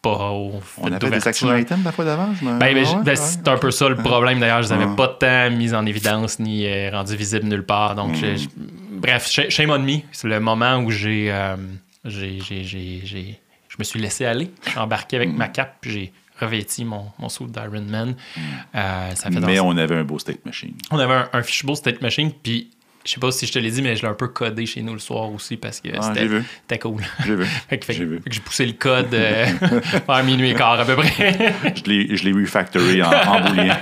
pas 0.02 0.32
On 0.32 0.60
avait 0.92 1.10
des 1.12 1.28
action 1.28 1.56
items 1.56 1.84
la 1.86 1.92
fois 1.92 2.06
d'avant. 2.06 2.30
Ben, 2.42 2.58
ben, 2.58 2.76
Ouais, 2.76 2.86
j- 2.86 2.96
ben, 3.04 3.06
ouais. 3.12 3.16
c'est 3.16 3.48
un 3.48 3.58
peu 3.58 3.72
ça 3.72 3.88
le 3.90 3.96
problème 3.96 4.40
d'ailleurs. 4.40 4.64
Je 4.64 4.68
les 4.70 4.74
avais 4.82 4.96
pas 4.96 5.08
tant 5.08 5.50
mis 5.52 5.74
en 5.74 5.86
évidence 5.86 6.40
ni 6.40 6.66
euh, 6.66 6.90
rendu 6.92 7.16
visible 7.16 7.46
nulle 7.48 7.66
part. 7.66 7.96
Donc, 7.96 8.16
j'ai- 8.16 8.38
j'ai- 8.38 8.50
bref, 8.92 9.28
sh- 9.28 9.50
shame 9.50 9.70
on 9.70 9.80
me. 9.80 10.00
C'est 10.12 10.28
le 10.28 10.40
moment 10.40 10.78
où 10.78 10.90
j'ai, 10.92 11.32
euh, 11.32 11.56
j'ai, 12.06 12.40
j'ai, 12.40 12.64
j'ai- 12.64 13.02
j'ai- 13.04 13.40
je 13.70 13.76
me 13.80 13.84
suis 13.84 14.00
laissé 14.00 14.26
aller. 14.26 14.52
Suis 14.68 14.80
embarqué 14.80 15.18
avec 15.18 15.30
ma 15.32 15.48
cape, 15.48 15.78
puis 15.82 15.92
j'ai 15.92 16.14
revêti 16.40 16.84
mon, 16.84 17.06
mon 17.20 17.30
suit 17.30 17.46
d'Iron 17.46 17.82
Man. 17.88 18.16
Euh, 18.76 19.16
ça 19.16 19.30
fait 19.30 19.40
Mais 19.40 19.60
on 19.60 19.78
avait 19.78 19.96
un 19.96 20.04
beau 20.04 20.18
state 20.18 20.44
machine. 20.46 20.74
on 20.90 20.98
avait 20.98 21.14
un, 21.14 21.30
un 21.34 21.44
fishbowl 21.44 21.76
state 21.76 22.02
machine, 22.02 22.32
puis 22.44 22.72
je 23.06 23.12
sais 23.12 23.20
pas 23.20 23.32
si 23.32 23.46
je 23.48 23.52
te 23.54 23.60
l'ai 23.60 23.72
dit, 23.72 23.82
mais 23.82 23.96
je 23.96 24.02
l'ai 24.04 24.08
un 24.08 24.14
peu 24.14 24.28
codé 24.28 24.66
chez 24.66 24.82
nous 24.82 24.94
le 24.94 25.00
soir 25.00 25.32
aussi 25.32 25.58
parce 25.58 25.80
que 25.82 25.90
Ah, 25.98 26.02
c'était 26.04 26.22
j'ai 26.22 26.28
vu. 26.28 26.44
c'était 26.62 26.80
cool. 26.80 27.02
J'ai 27.26 27.36
vu. 27.36 27.46
Fait 27.70 27.78
que, 27.80 27.92
J'ai 27.94 28.40
poussé 28.42 28.66
le 28.66 28.74
code 28.74 29.14
euh, 29.14 29.46
vers 30.08 30.24
minuit 30.24 30.52
et 30.52 30.54
quart 30.54 30.80
à 30.80 30.86
peu 30.86 30.96
près. 30.96 31.56
Je 31.76 31.90
l'ai 31.90 32.16
je 32.16 32.24
l'ai 32.26 32.32
refactory 32.34 33.02
en, 33.02 33.10
en 33.12 33.42
booléen. 33.42 33.78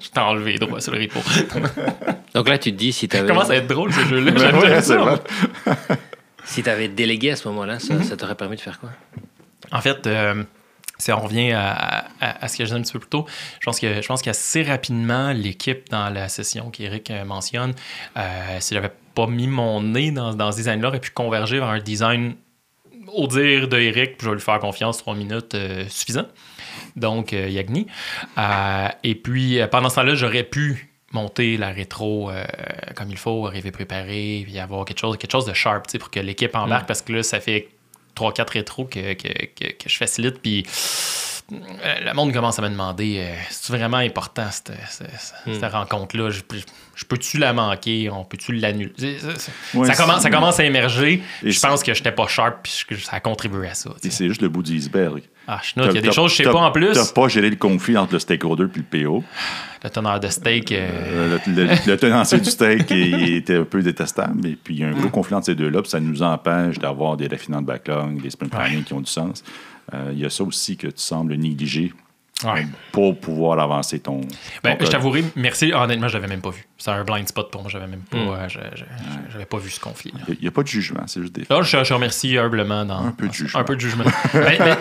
je 0.00 0.08
t'ai 0.10 0.20
enlevé 0.20 0.58
droit 0.58 0.80
sur 0.80 0.92
le 0.92 1.00
repo. 1.00 1.20
Donc 2.34 2.48
là, 2.48 2.58
tu 2.58 2.72
te 2.72 2.76
dis, 2.76 2.92
si 2.92 3.08
tu 3.08 3.16
Ça 3.16 3.22
avais, 3.22 3.28
commence 3.32 3.50
à 3.50 3.56
être 3.56 3.66
drôle 3.66 3.92
ce 3.92 4.04
jeu-là. 4.06 4.32
Ben 4.32 4.54
ouais, 4.58 4.82
ça. 4.82 5.20
si 6.44 6.68
avais 6.68 6.88
délégué 6.88 7.30
à 7.32 7.36
ce 7.36 7.48
moment-là, 7.48 7.76
Mm-hmm. 7.76 8.02
ça, 8.02 8.10
ça 8.10 8.16
t'aurait 8.16 8.34
permis 8.34 8.56
de 8.56 8.60
faire 8.60 8.78
quoi? 8.80 8.90
En 9.72 9.80
fait, 9.80 10.06
euh, 10.06 10.42
si 10.98 11.12
on 11.12 11.20
revient 11.20 11.52
à, 11.52 11.95
à- 12.20 12.44
à 12.44 12.48
ce 12.48 12.56
que 12.56 12.64
je 12.64 12.68
disais 12.68 12.78
un 12.78 12.82
petit 12.82 12.92
peu 12.92 12.98
plus 13.00 13.08
tôt, 13.10 13.26
je 13.60 13.64
pense 13.64 13.80
que 13.80 14.00
je 14.00 14.06
pense 14.06 14.22
qu'assez 14.22 14.62
rapidement, 14.62 15.32
l'équipe 15.32 15.88
dans 15.90 16.08
la 16.10 16.28
session 16.28 16.70
qu'Éric 16.70 17.10
euh, 17.10 17.24
mentionne, 17.24 17.74
euh, 18.16 18.56
si 18.60 18.74
j'avais 18.74 18.92
pas 19.14 19.26
mis 19.26 19.46
mon 19.46 19.82
nez 19.82 20.10
dans, 20.10 20.34
dans 20.34 20.52
ce 20.52 20.56
design-là, 20.58 20.88
aurait 20.88 21.00
pu 21.00 21.10
converger 21.10 21.58
vers 21.58 21.68
un 21.68 21.80
design 21.80 22.34
au 23.12 23.26
dire 23.28 23.68
de 23.68 23.78
Eric, 23.78 24.16
je 24.20 24.28
vais 24.28 24.34
lui 24.34 24.40
faire 24.42 24.58
confiance, 24.58 24.98
trois 24.98 25.14
minutes 25.14 25.54
euh, 25.54 25.84
suffisant. 25.88 26.26
Donc, 26.96 27.32
euh, 27.32 27.48
Yagni. 27.48 27.86
Euh, 28.36 28.88
et 29.04 29.14
puis, 29.14 29.58
pendant 29.70 29.88
ce 29.88 29.96
temps-là, 29.96 30.14
j'aurais 30.14 30.42
pu 30.42 30.92
monter 31.12 31.56
la 31.56 31.70
rétro 31.70 32.30
comme 32.96 33.10
il 33.10 33.16
faut, 33.16 33.46
arriver 33.46 33.70
préparé, 33.70 34.42
puis 34.44 34.58
avoir 34.58 34.84
quelque 34.84 34.98
chose, 34.98 35.16
quelque 35.16 35.30
chose 35.30 35.46
de 35.46 35.54
sharp, 35.54 35.86
tu 35.86 35.92
sais, 35.92 35.98
pour 35.98 36.10
que 36.10 36.20
l'équipe 36.20 36.54
embarque, 36.54 36.86
parce 36.86 37.00
que 37.00 37.12
là, 37.12 37.22
ça 37.22 37.40
fait 37.40 37.68
3-4 38.16 38.50
rétros 38.52 38.84
que, 38.86 39.14
que, 39.14 39.28
que, 39.28 39.72
que 39.72 39.88
je 39.88 39.96
facilite, 39.96 40.40
puis 40.42 40.64
le 41.50 42.12
monde 42.14 42.32
commence 42.32 42.58
à 42.58 42.62
me 42.62 42.68
demander 42.68 43.18
euh, 43.20 43.34
c'est 43.50 43.72
vraiment 43.72 43.98
important 43.98 44.46
cette, 44.50 44.72
cette- 44.88 45.06
Hmm. 45.46 45.52
cette 45.60 45.72
rencontre-là? 45.72 46.30
Je, 46.30 46.40
peux- 46.40 46.56
je 46.94 47.04
peux-tu 47.04 47.38
la 47.38 47.52
manquer? 47.52 48.10
On 48.10 48.24
peut-tu 48.24 48.52
l'annuler? 48.52 48.92
Ouais, 49.74 49.86
ça, 49.86 49.94
commence, 49.94 50.22
ça 50.22 50.30
commence 50.30 50.58
à 50.58 50.64
émerger. 50.64 51.22
Et 51.44 51.50
je 51.52 51.60
pense 51.60 51.82
que 51.84 51.94
j'étais 51.94 52.10
pas 52.12 52.26
sharp 52.26 52.56
puis 52.64 52.82
que 52.88 52.96
ça 52.96 53.16
a 53.16 53.20
contribué 53.20 53.68
à 53.68 53.74
ça. 53.74 53.90
Et 54.02 54.10
c'est 54.10 54.26
juste 54.28 54.42
le 54.42 54.48
bout 54.48 54.62
du 54.62 54.74
iceberg. 54.76 55.22
Ah, 55.48 55.60
je 55.62 55.78
note, 55.80 55.90
il 55.92 55.94
y 55.94 55.98
a 55.98 56.00
des 56.02 56.10
choses 56.10 56.32
que 56.32 56.38
je 56.38 56.42
sais 56.48 56.50
pas 56.52 56.58
en 56.58 56.72
plus. 56.72 56.92
T'as 56.92 57.12
pas 57.12 57.28
géré 57.28 57.48
le 57.48 57.54
conflit 57.56 57.96
entre 57.96 58.14
le 58.14 58.18
stakeholder 58.18 58.64
et 58.64 58.78
le 58.78 59.04
PO. 59.04 59.22
Le 59.84 59.90
teneur 59.90 60.18
de 60.18 60.26
steak. 60.28 60.72
euh, 60.72 60.88
Euh, 60.90 61.38
le, 61.46 61.64
le- 61.66 61.70
le 61.86 61.96
tenancier 61.96 62.40
du 62.40 62.50
steak 62.50 62.90
il 62.90 63.34
était 63.36 63.54
un 63.58 63.64
peu 63.64 63.80
détestable. 63.82 64.44
Et 64.48 64.56
puis, 64.56 64.74
il 64.74 64.80
y 64.80 64.84
a 64.84 64.88
un 64.88 64.90
Mm. 64.90 64.98
gros 65.00 65.10
conflit 65.10 65.34
entre 65.36 65.46
ces 65.46 65.54
deux-là. 65.54 65.82
Puis 65.82 65.90
ça 65.92 66.00
nous 66.00 66.22
empêche 66.22 66.78
d'avoir 66.80 67.16
des 67.16 67.28
raffinements 67.28 67.62
de 67.62 67.66
backlog, 67.66 68.20
des 68.20 68.30
sprint 68.30 68.50
planning 68.50 68.82
qui 68.82 68.92
ont 68.94 69.00
du 69.00 69.10
sens. 69.10 69.44
Euh, 69.94 70.10
il 70.12 70.18
y 70.18 70.24
a 70.24 70.30
ça 70.30 70.44
aussi 70.44 70.76
que 70.76 70.88
tu 70.88 71.02
sembles 71.02 71.34
négliger 71.34 71.92
ouais. 72.44 72.66
pour 72.92 73.18
pouvoir 73.18 73.58
avancer 73.60 74.00
ton. 74.00 74.20
Ben, 74.62 74.76
ton 74.76 74.84
je 74.84 74.90
t'avouerai, 74.90 75.24
merci. 75.36 75.72
Honnêtement, 75.72 76.08
je 76.08 76.14
l'avais 76.14 76.26
même 76.26 76.40
pas 76.40 76.50
vu. 76.50 76.66
C'est 76.78 76.90
un 76.90 77.04
blind 77.04 77.26
spot 77.28 77.50
pour 77.50 77.62
moi. 77.62 77.70
J'avais 77.70 77.86
même 77.86 78.00
pas, 78.00 78.16
Mm. 78.16 78.48
j'avais 79.30 79.44
pas 79.46 79.58
vu 79.58 79.70
ce 79.70 79.80
conflit. 79.80 80.12
Il 80.28 80.38
n'y 80.42 80.48
a, 80.48 80.50
pas 80.50 80.62
de 80.62 80.68
jugement, 80.68 81.02
c'est 81.06 81.20
juste 81.20 81.34
des 81.34 81.46
Là, 81.48 81.62
je, 81.62 81.84
je 81.84 81.94
remercie 81.94 82.36
humblement 82.36 82.84
dans 82.84 83.06
Un 83.06 83.12
peu 83.12 83.28
de 83.28 83.32
jugement. 83.32 83.60
Un 83.60 83.64
peu 83.64 83.76
de 83.76 83.80
jugement. 83.80 84.04
Ben, 84.32 84.58
ben, 84.58 84.76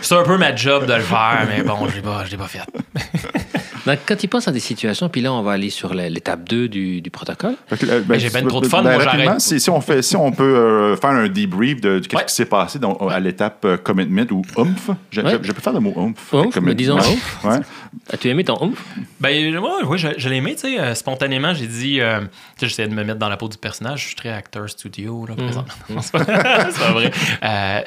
c'est 0.00 0.14
un 0.14 0.22
peu 0.22 0.38
ma 0.38 0.54
job 0.54 0.86
de 0.86 0.94
le 0.94 1.00
faire, 1.00 1.46
mais 1.48 1.62
bon, 1.62 1.88
je 1.88 1.96
l'ai 1.96 2.02
pas, 2.02 2.24
je 2.24 2.30
l'ai 2.30 2.36
pas 2.36 2.46
fait. 2.46 2.60
Donc, 3.86 3.98
quand 4.06 4.16
tu 4.16 4.28
penses 4.28 4.46
à 4.48 4.52
des 4.52 4.60
situations, 4.60 5.08
puis 5.08 5.20
là, 5.20 5.32
on 5.32 5.42
va 5.42 5.52
aller 5.52 5.70
sur 5.70 5.92
l'étape 5.94 6.48
2 6.48 6.68
du, 6.68 7.00
du 7.00 7.10
protocole. 7.10 7.54
Euh, 7.84 8.00
ben, 8.06 8.18
j'ai 8.18 8.30
ben 8.30 8.46
trop 8.46 8.60
de 8.60 8.66
fun, 8.68 8.82
ben, 8.82 8.94
moi, 8.94 9.04
rapidement, 9.04 9.24
j'arrête. 9.24 9.40
Si, 9.40 9.58
si 9.60 9.70
on 9.70 9.80
fait, 9.80 10.02
si 10.02 10.14
on 10.16 10.30
peut 10.30 10.42
euh, 10.56 10.96
faire 10.96 11.10
un 11.10 11.28
debrief 11.28 11.80
de, 11.80 11.98
de 11.98 12.06
qu'est-ce 12.06 12.16
Ouais. 12.22 12.26
qui 12.26 12.34
s'est 12.34 12.44
passé 12.46 12.78
dans- 12.78 12.94
à 13.08 13.18
l'étape 13.18 13.64
euh, 13.64 13.76
commitment 13.76 14.26
ou 14.30 14.42
oomph? 14.56 14.90
Je, 15.10 15.20
Ouais. 15.20 15.32
je- 15.32 15.46
je 15.48 15.52
peux 15.52 15.60
faire 15.60 15.72
le 15.72 15.80
mot 15.80 15.92
oomph. 15.96 16.32
Oomph, 16.32 16.56
mais 16.62 16.74
disons 16.74 16.98
Ouais. 16.98 17.06
oomph. 17.08 17.44
Ouais. 17.44 17.58
As-tu 18.12 18.28
aimé 18.28 18.44
ton 18.44 18.62
oomph? 18.62 18.78
Ben, 19.20 19.58
moi, 19.58 19.78
oui, 19.84 19.98
je, 19.98 20.08
je 20.16 20.28
l'ai 20.28 20.36
aimé, 20.36 20.54
tu 20.54 20.60
sais. 20.68 20.78
euh, 20.78 20.94
spontanément, 20.94 21.52
j'ai 21.54 21.66
dit. 21.66 22.00
euh, 22.00 22.20
tu 22.20 22.26
sais, 22.60 22.68
j'essayais 22.68 22.88
de 22.88 22.94
me 22.94 23.02
mettre 23.04 23.18
dans 23.18 23.28
la 23.28 23.36
peau 23.36 23.48
du 23.48 23.58
personnage. 23.58 24.02
Je 24.02 24.06
suis 24.08 24.16
très 24.16 24.30
acteur 24.30 24.68
studio, 24.70 25.26
là, 25.26 25.34
présentement. 25.34 25.74
Non, 25.90 26.00
c'est 26.02 26.12
pas, 26.12 26.92
vrai. 26.92 27.10
Euh, 27.44 27.80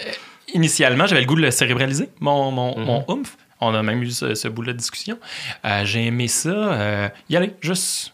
initialement, 0.54 1.06
j'avais 1.08 1.22
le 1.22 1.28
goût 1.28 1.36
de 1.36 1.42
le 1.42 1.52
cérébraliser, 1.52 2.10
mon, 2.20 2.52
mon, 2.52 2.78
mon 2.80 3.04
oomph. 3.08 3.38
On 3.62 3.74
a 3.74 3.82
même 3.84 4.04
eu 4.04 4.12
ce, 4.12 4.36
ce 4.36 4.48
bout-là 4.48 4.74
de 4.74 4.78
discussion. 4.78 5.18
Euh, 5.66 5.86
j'ai 5.86 6.06
aimé 6.06 6.28
ça. 6.28 6.50
euh, 6.50 7.10
y 7.30 7.38
aller, 7.38 7.54
juste 7.62 8.14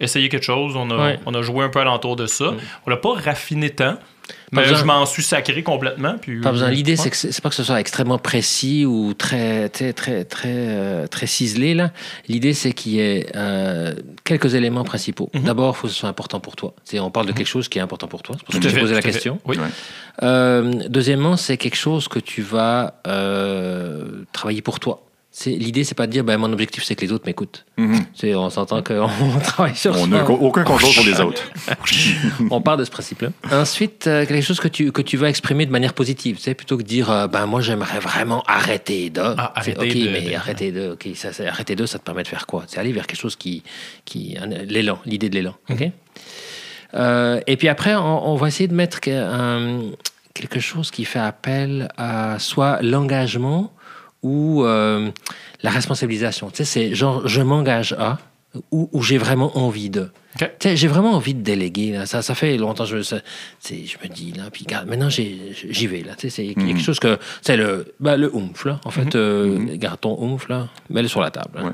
essayer 0.00 0.28
quelque 0.28 0.42
chose. 0.44 0.74
On 0.76 0.90
a, 0.90 0.96
Ouais. 0.96 1.20
on 1.26 1.34
a 1.34 1.42
joué 1.42 1.64
un 1.64 1.68
peu 1.68 1.80
alentour 1.80 2.16
de 2.16 2.26
ça. 2.26 2.52
On 2.86 2.90
l'a 2.90 2.96
pas 2.96 3.14
raffiné 3.14 3.70
tant. 3.70 3.98
Mais 4.52 4.62
besoin- 4.62 4.78
je 4.78 4.84
m'en 4.84 5.06
suis 5.06 5.22
sacré 5.22 5.62
complètement. 5.62 6.16
Puis, 6.20 6.40
Pas 6.40 6.52
besoin. 6.52 6.70
L'idée, 6.70 6.96
c'est 6.96 7.10
que 7.10 7.16
c'est 7.16 7.40
pas 7.40 7.48
que 7.48 7.54
ce 7.54 7.64
soit 7.64 7.80
extrêmement 7.80 8.18
précis 8.18 8.84
ou 8.86 9.12
très, 9.14 9.68
très, 9.68 9.92
très, 9.92 10.24
très, 10.24 10.48
euh, 10.54 11.06
très 11.06 11.26
ciselé. 11.26 11.74
là. 11.74 11.90
L'idée, 12.28 12.54
c'est 12.54 12.72
qu'il 12.72 12.92
y 12.92 13.00
ait 13.00 13.26
euh, 13.36 13.94
quelques 14.24 14.54
éléments 14.54 14.84
principaux. 14.84 15.30
Mhm. 15.34 15.42
D'abord, 15.44 15.74
il 15.76 15.78
faut 15.78 15.86
que 15.88 15.92
ce 15.92 15.98
soit 16.00 16.08
important 16.08 16.40
pour 16.40 16.56
toi. 16.56 16.74
C'est- 16.84 16.98
on 17.00 17.10
parle 17.10 17.26
de 17.26 17.32
quelque 17.32 17.46
chose 17.48 17.68
qui 17.68 17.78
est 17.78 17.82
important 17.82 18.06
pour 18.08 18.22
toi. 18.22 18.36
C'est 18.38 18.44
pour 18.44 18.54
ça 18.54 18.60
que 18.60 18.68
fait, 18.68 18.80
posé 18.80 18.94
la 18.94 19.02
question. 19.02 19.38
Oui. 19.46 19.56
Ouais. 19.58 19.64
Euh, 20.22 20.72
deuxièmement, 20.88 21.36
c'est 21.36 21.56
quelque 21.56 21.76
chose 21.76 22.08
que 22.08 22.18
tu 22.18 22.42
vas 22.42 22.94
travailler 24.32 24.62
pour 24.62 24.80
toi. 24.80 25.02
C'est- 25.38 25.50
L'idée, 25.50 25.84
c'est 25.84 25.94
pas 25.94 26.06
de 26.06 26.12
dire 26.12 26.24
ben, 26.24 26.38
mon 26.38 26.50
objectif, 26.50 26.82
c'est 26.82 26.94
que 26.94 27.02
les 27.04 27.12
autres 27.12 27.26
m'écoutent. 27.26 27.66
C'est- 28.14 28.34
On 28.34 28.48
s'entend 28.48 28.82
qu'on 28.82 29.06
travaille 29.44 29.76
sur 29.76 29.92
On 29.94 30.04
ça. 30.04 30.06
n'a 30.06 30.24
aucun 30.30 30.64
contrôle 30.64 30.90
sur 30.90 31.04
les 31.04 31.20
autres. 31.20 31.42
On 32.50 32.62
part 32.62 32.78
de 32.78 32.84
ce 32.84 32.90
principe-là. 32.90 33.28
Ensuite, 33.52 34.06
euh, 34.06 34.24
quelque 34.24 34.40
chose 34.42 34.60
que 34.60 34.68
tu, 34.68 34.92
que 34.92 35.02
tu 35.02 35.18
vas 35.18 35.28
exprimer 35.28 35.66
de 35.66 35.70
manière 35.70 35.92
positive, 35.92 36.36
tu 36.36 36.42
sais, 36.42 36.54
plutôt 36.54 36.78
que 36.78 36.82
de 36.82 36.88
dire, 36.88 37.10
euh, 37.10 37.26
ben 37.26 37.44
moi 37.44 37.60
j'aimerais 37.60 37.98
vraiment 37.98 38.42
arrêter 38.46 39.10
de. 39.10 39.20
Ah, 39.20 39.52
arrêter 39.54 39.78
ok, 39.78 39.94
de- 39.94 40.08
mais 40.08 40.22
de- 40.22 40.34
arrêter 40.34 40.72
de, 40.72 40.92
ok, 40.92 41.06
ça, 41.14 41.28
arrêter 41.46 41.76
de, 41.76 41.84
ça 41.84 41.98
te 41.98 42.04
permet 42.04 42.22
de 42.22 42.28
faire 42.28 42.46
quoi? 42.46 42.64
C'est 42.66 42.80
aller 42.80 42.92
vers 42.92 43.06
quelque 43.06 43.20
chose 43.20 43.36
qui, 43.36 43.62
qui, 44.06 44.38
l'élan, 44.66 44.98
l'idée 45.04 45.28
de 45.28 45.34
l'élan, 45.34 45.54
ok? 45.68 45.80
Mhm. 45.80 45.90
Euh, 46.94 47.40
et 47.46 47.58
puis 47.58 47.68
après, 47.68 47.94
on, 47.94 48.28
on 48.30 48.36
va 48.36 48.48
essayer 48.48 48.68
de 48.68 48.74
mettre 48.74 49.00
un- 49.08 49.90
quelque 50.32 50.60
chose 50.60 50.90
qui 50.90 51.04
fait 51.04 51.18
appel 51.18 51.88
à 51.98 52.38
soit 52.38 52.80
l'engagement 52.80 53.70
ou 54.26 54.64
euh, 54.64 55.10
la 55.62 55.70
responsabilisation. 55.70 56.50
Tu 56.50 56.56
sais, 56.58 56.64
c'est 56.64 56.94
genre 56.94 57.26
je 57.28 57.40
m'engage 57.42 57.92
à 57.98 58.18
ou, 58.70 58.88
ou 58.92 59.02
j'ai 59.02 59.18
vraiment 59.18 59.56
envie 59.58 59.90
de. 59.90 60.08
OK. 60.40 60.50
Tu 60.58 60.68
sais, 60.68 60.76
j'ai 60.76 60.88
vraiment 60.88 61.12
envie 61.12 61.34
de 61.34 61.42
déléguer. 61.42 61.92
Là. 61.92 62.06
Ça, 62.06 62.22
ça 62.22 62.34
fait 62.34 62.56
longtemps 62.56 62.84
que 62.84 62.90
je, 62.98 63.02
ça- 63.02 63.20
je 63.62 63.74
me 64.02 64.08
dis, 64.12 64.32
là, 64.32 64.44
puis 64.50 64.64
regarde, 64.66 64.88
maintenant 64.88 65.10
j'ai- 65.10 65.52
j'y 65.70 65.86
vais. 65.86 66.02
Là. 66.02 66.14
Tu 66.16 66.30
sais, 66.30 66.54
C'est 66.54 66.54
quelque 66.54 66.80
chose 66.80 66.98
que. 66.98 67.18
C'est 67.42 67.56
le, 67.56 67.92
ben, 68.00 68.16
le 68.16 68.34
oomph. 68.34 68.64
Là. 68.64 68.80
En 68.84 68.90
fait, 68.90 69.14
euh, 69.14 69.58
garde 69.76 70.00
ton 70.00 70.16
oomph, 70.22 70.48
là, 70.48 70.68
mets-le 70.90 71.08
sur 71.08 71.20
la 71.20 71.30
table. 71.30 71.50
là. 71.54 71.64
Ouais. 71.64 71.70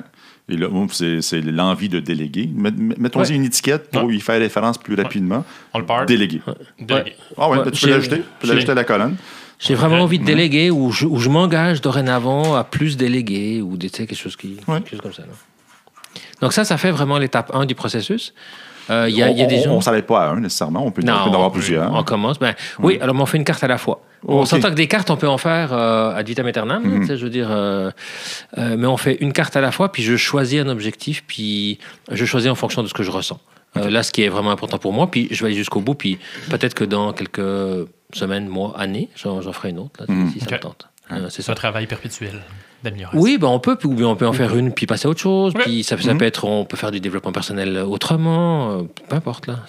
Et 0.48 0.56
le 0.56 0.66
oomph, 0.68 0.92
c'est 0.92 1.22
c'est 1.22 1.40
l'envie 1.40 1.88
de 1.88 2.00
déléguer. 2.00 2.50
Met- 2.52 2.72
Mettons-y 2.98 3.28
Ouais. 3.30 3.36
une 3.36 3.44
étiquette 3.44 3.90
pour 3.90 4.04
Ouais. 4.04 4.16
y 4.16 4.20
faire 4.20 4.40
référence 4.40 4.76
plus 4.76 4.96
rapidement. 4.96 5.44
On 5.72 5.78
le 5.78 5.86
part. 5.86 6.04
Déléguer. 6.04 6.40
Ah 6.46 6.52
ouais, 6.90 7.58
Ouais, 7.58 7.64
ben, 7.64 7.70
tu 7.70 7.84
peux 7.84 7.90
l'ajouter. 7.92 8.16
Tu 8.18 8.24
peux 8.40 8.48
l'ajouter 8.52 8.72
à 8.72 8.74
la 8.74 8.84
colonne. 8.84 9.14
J'ai 9.62 9.74
vraiment 9.74 9.94
Ouais. 9.96 10.02
envie 10.02 10.18
de 10.18 10.24
déléguer 10.24 10.70
ou 10.70 10.90
je, 10.90 11.28
m'engage 11.28 11.80
dorénavant 11.80 12.56
à 12.56 12.64
plus 12.64 12.96
déléguer 12.96 13.62
ou 13.62 13.76
des, 13.76 13.88
tu 13.90 13.98
sais, 13.98 14.06
quelque 14.06 14.18
chose, 14.18 14.36
qui, 14.36 14.56
Ouais. 14.66 14.80
quelque 14.80 14.90
chose 14.90 15.00
comme 15.00 15.12
ça. 15.12 15.22
Donc 16.40 16.52
ça, 16.52 16.64
ça 16.64 16.76
fait 16.76 16.90
vraiment 16.90 17.18
l'étape 17.18 17.50
1 17.54 17.64
du 17.64 17.74
processus. 17.74 18.34
Euh, 18.90 19.06
Il 19.08 19.14
y 19.16 19.22
a, 19.22 19.30
il 19.30 19.38
y 19.38 19.42
a 19.42 19.46
des 19.46 19.60
on 19.60 19.62
gens... 19.64 19.70
on, 19.76 19.80
s'arrête 19.80 20.06
pas 20.06 20.24
à 20.24 20.30
un 20.30 20.40
nécessairement. 20.40 20.84
On 20.84 20.90
peut, 20.90 21.02
on 21.04 21.06
peut 21.06 21.12
en 21.12 21.32
avoir 21.32 21.52
plusieurs. 21.52 21.94
On 21.94 22.02
commence. 22.02 22.40
Ben, 22.40 22.54
Oui, 22.80 22.98
alors 23.00 23.14
mais 23.14 23.22
on 23.22 23.26
fait 23.26 23.36
une 23.38 23.44
carte 23.44 23.62
à 23.62 23.68
la 23.68 23.78
fois. 23.78 24.02
On 24.26 24.40
Ok. 24.40 24.48
s'entend 24.48 24.70
que 24.70 24.74
des 24.74 24.88
cartes, 24.88 25.08
on 25.10 25.16
peut 25.16 25.28
en 25.28 25.38
faire 25.38 25.72
euh, 25.72 26.14
ad 26.16 26.26
vitam 26.26 26.46
aeternam. 26.46 26.82
Tu 27.00 27.06
sais, 27.06 27.16
Je 27.16 27.22
veux 27.24 27.30
dire, 27.30 27.48
euh, 27.50 27.90
euh, 28.58 28.76
mais 28.76 28.88
on 28.88 28.96
fait 28.96 29.18
une 29.20 29.32
carte 29.32 29.56
à 29.56 29.60
la 29.60 29.70
fois, 29.70 29.92
puis 29.92 30.02
je 30.02 30.16
choisis 30.16 30.60
un 30.60 30.68
objectif, 30.68 31.22
puis 31.26 31.78
je 32.10 32.24
choisis 32.24 32.50
en 32.50 32.56
fonction 32.56 32.82
de 32.82 32.88
ce 32.88 32.94
que 32.94 33.04
je 33.04 33.10
ressens. 33.12 33.38
Euh, 33.76 33.88
là, 33.88 34.02
ce 34.02 34.10
qui 34.12 34.22
est 34.22 34.28
vraiment 34.28 34.50
important 34.50 34.78
pour 34.78 34.92
moi, 34.92 35.08
puis 35.10 35.28
je 35.30 35.40
vais 35.42 35.46
aller 35.46 35.56
jusqu'au 35.56 35.80
bout, 35.80 35.94
puis 35.94 36.18
peut-être 36.50 36.74
que 36.74 36.84
dans 36.84 37.12
quelques 37.12 37.40
semaines, 38.14 38.48
mois, 38.48 38.78
années, 38.78 39.08
j'en 39.16 39.40
j'en 39.40 39.52
ferai 39.52 39.70
une 39.70 39.78
autre, 39.78 40.00
là, 40.00 40.06
si- 40.28 40.38
si 40.38 40.40
ça 40.40 40.50
me 40.52 40.58
tente. 40.60 40.88
Euh, 41.10 41.26
c'est 41.28 41.48
un 41.50 41.54
travail 41.54 41.86
perpétuel 41.86 42.40
d'amélioration. 42.82 43.20
Oui, 43.20 43.36
ben 43.38 43.48
on 43.48 43.58
peut, 43.60 43.76
on 43.84 44.16
peut 44.16 44.26
en 44.26 44.32
faire 44.32 44.56
une, 44.56 44.72
puis 44.72 44.86
passer 44.86 45.06
à 45.06 45.10
autre 45.10 45.20
chose. 45.20 45.52
Puis 45.54 45.82
ça, 45.84 45.96
ça 45.98 46.12
Mhm. 46.12 46.18
peut 46.18 46.24
être, 46.24 46.44
on 46.44 46.64
peut 46.64 46.76
faire 46.76 46.90
du 46.90 47.00
développement 47.00 47.32
personnel 47.32 47.76
autrement, 47.78 48.70
euh, 48.70 48.82
peu 49.08 49.16
importe 49.16 49.46
là. 49.46 49.60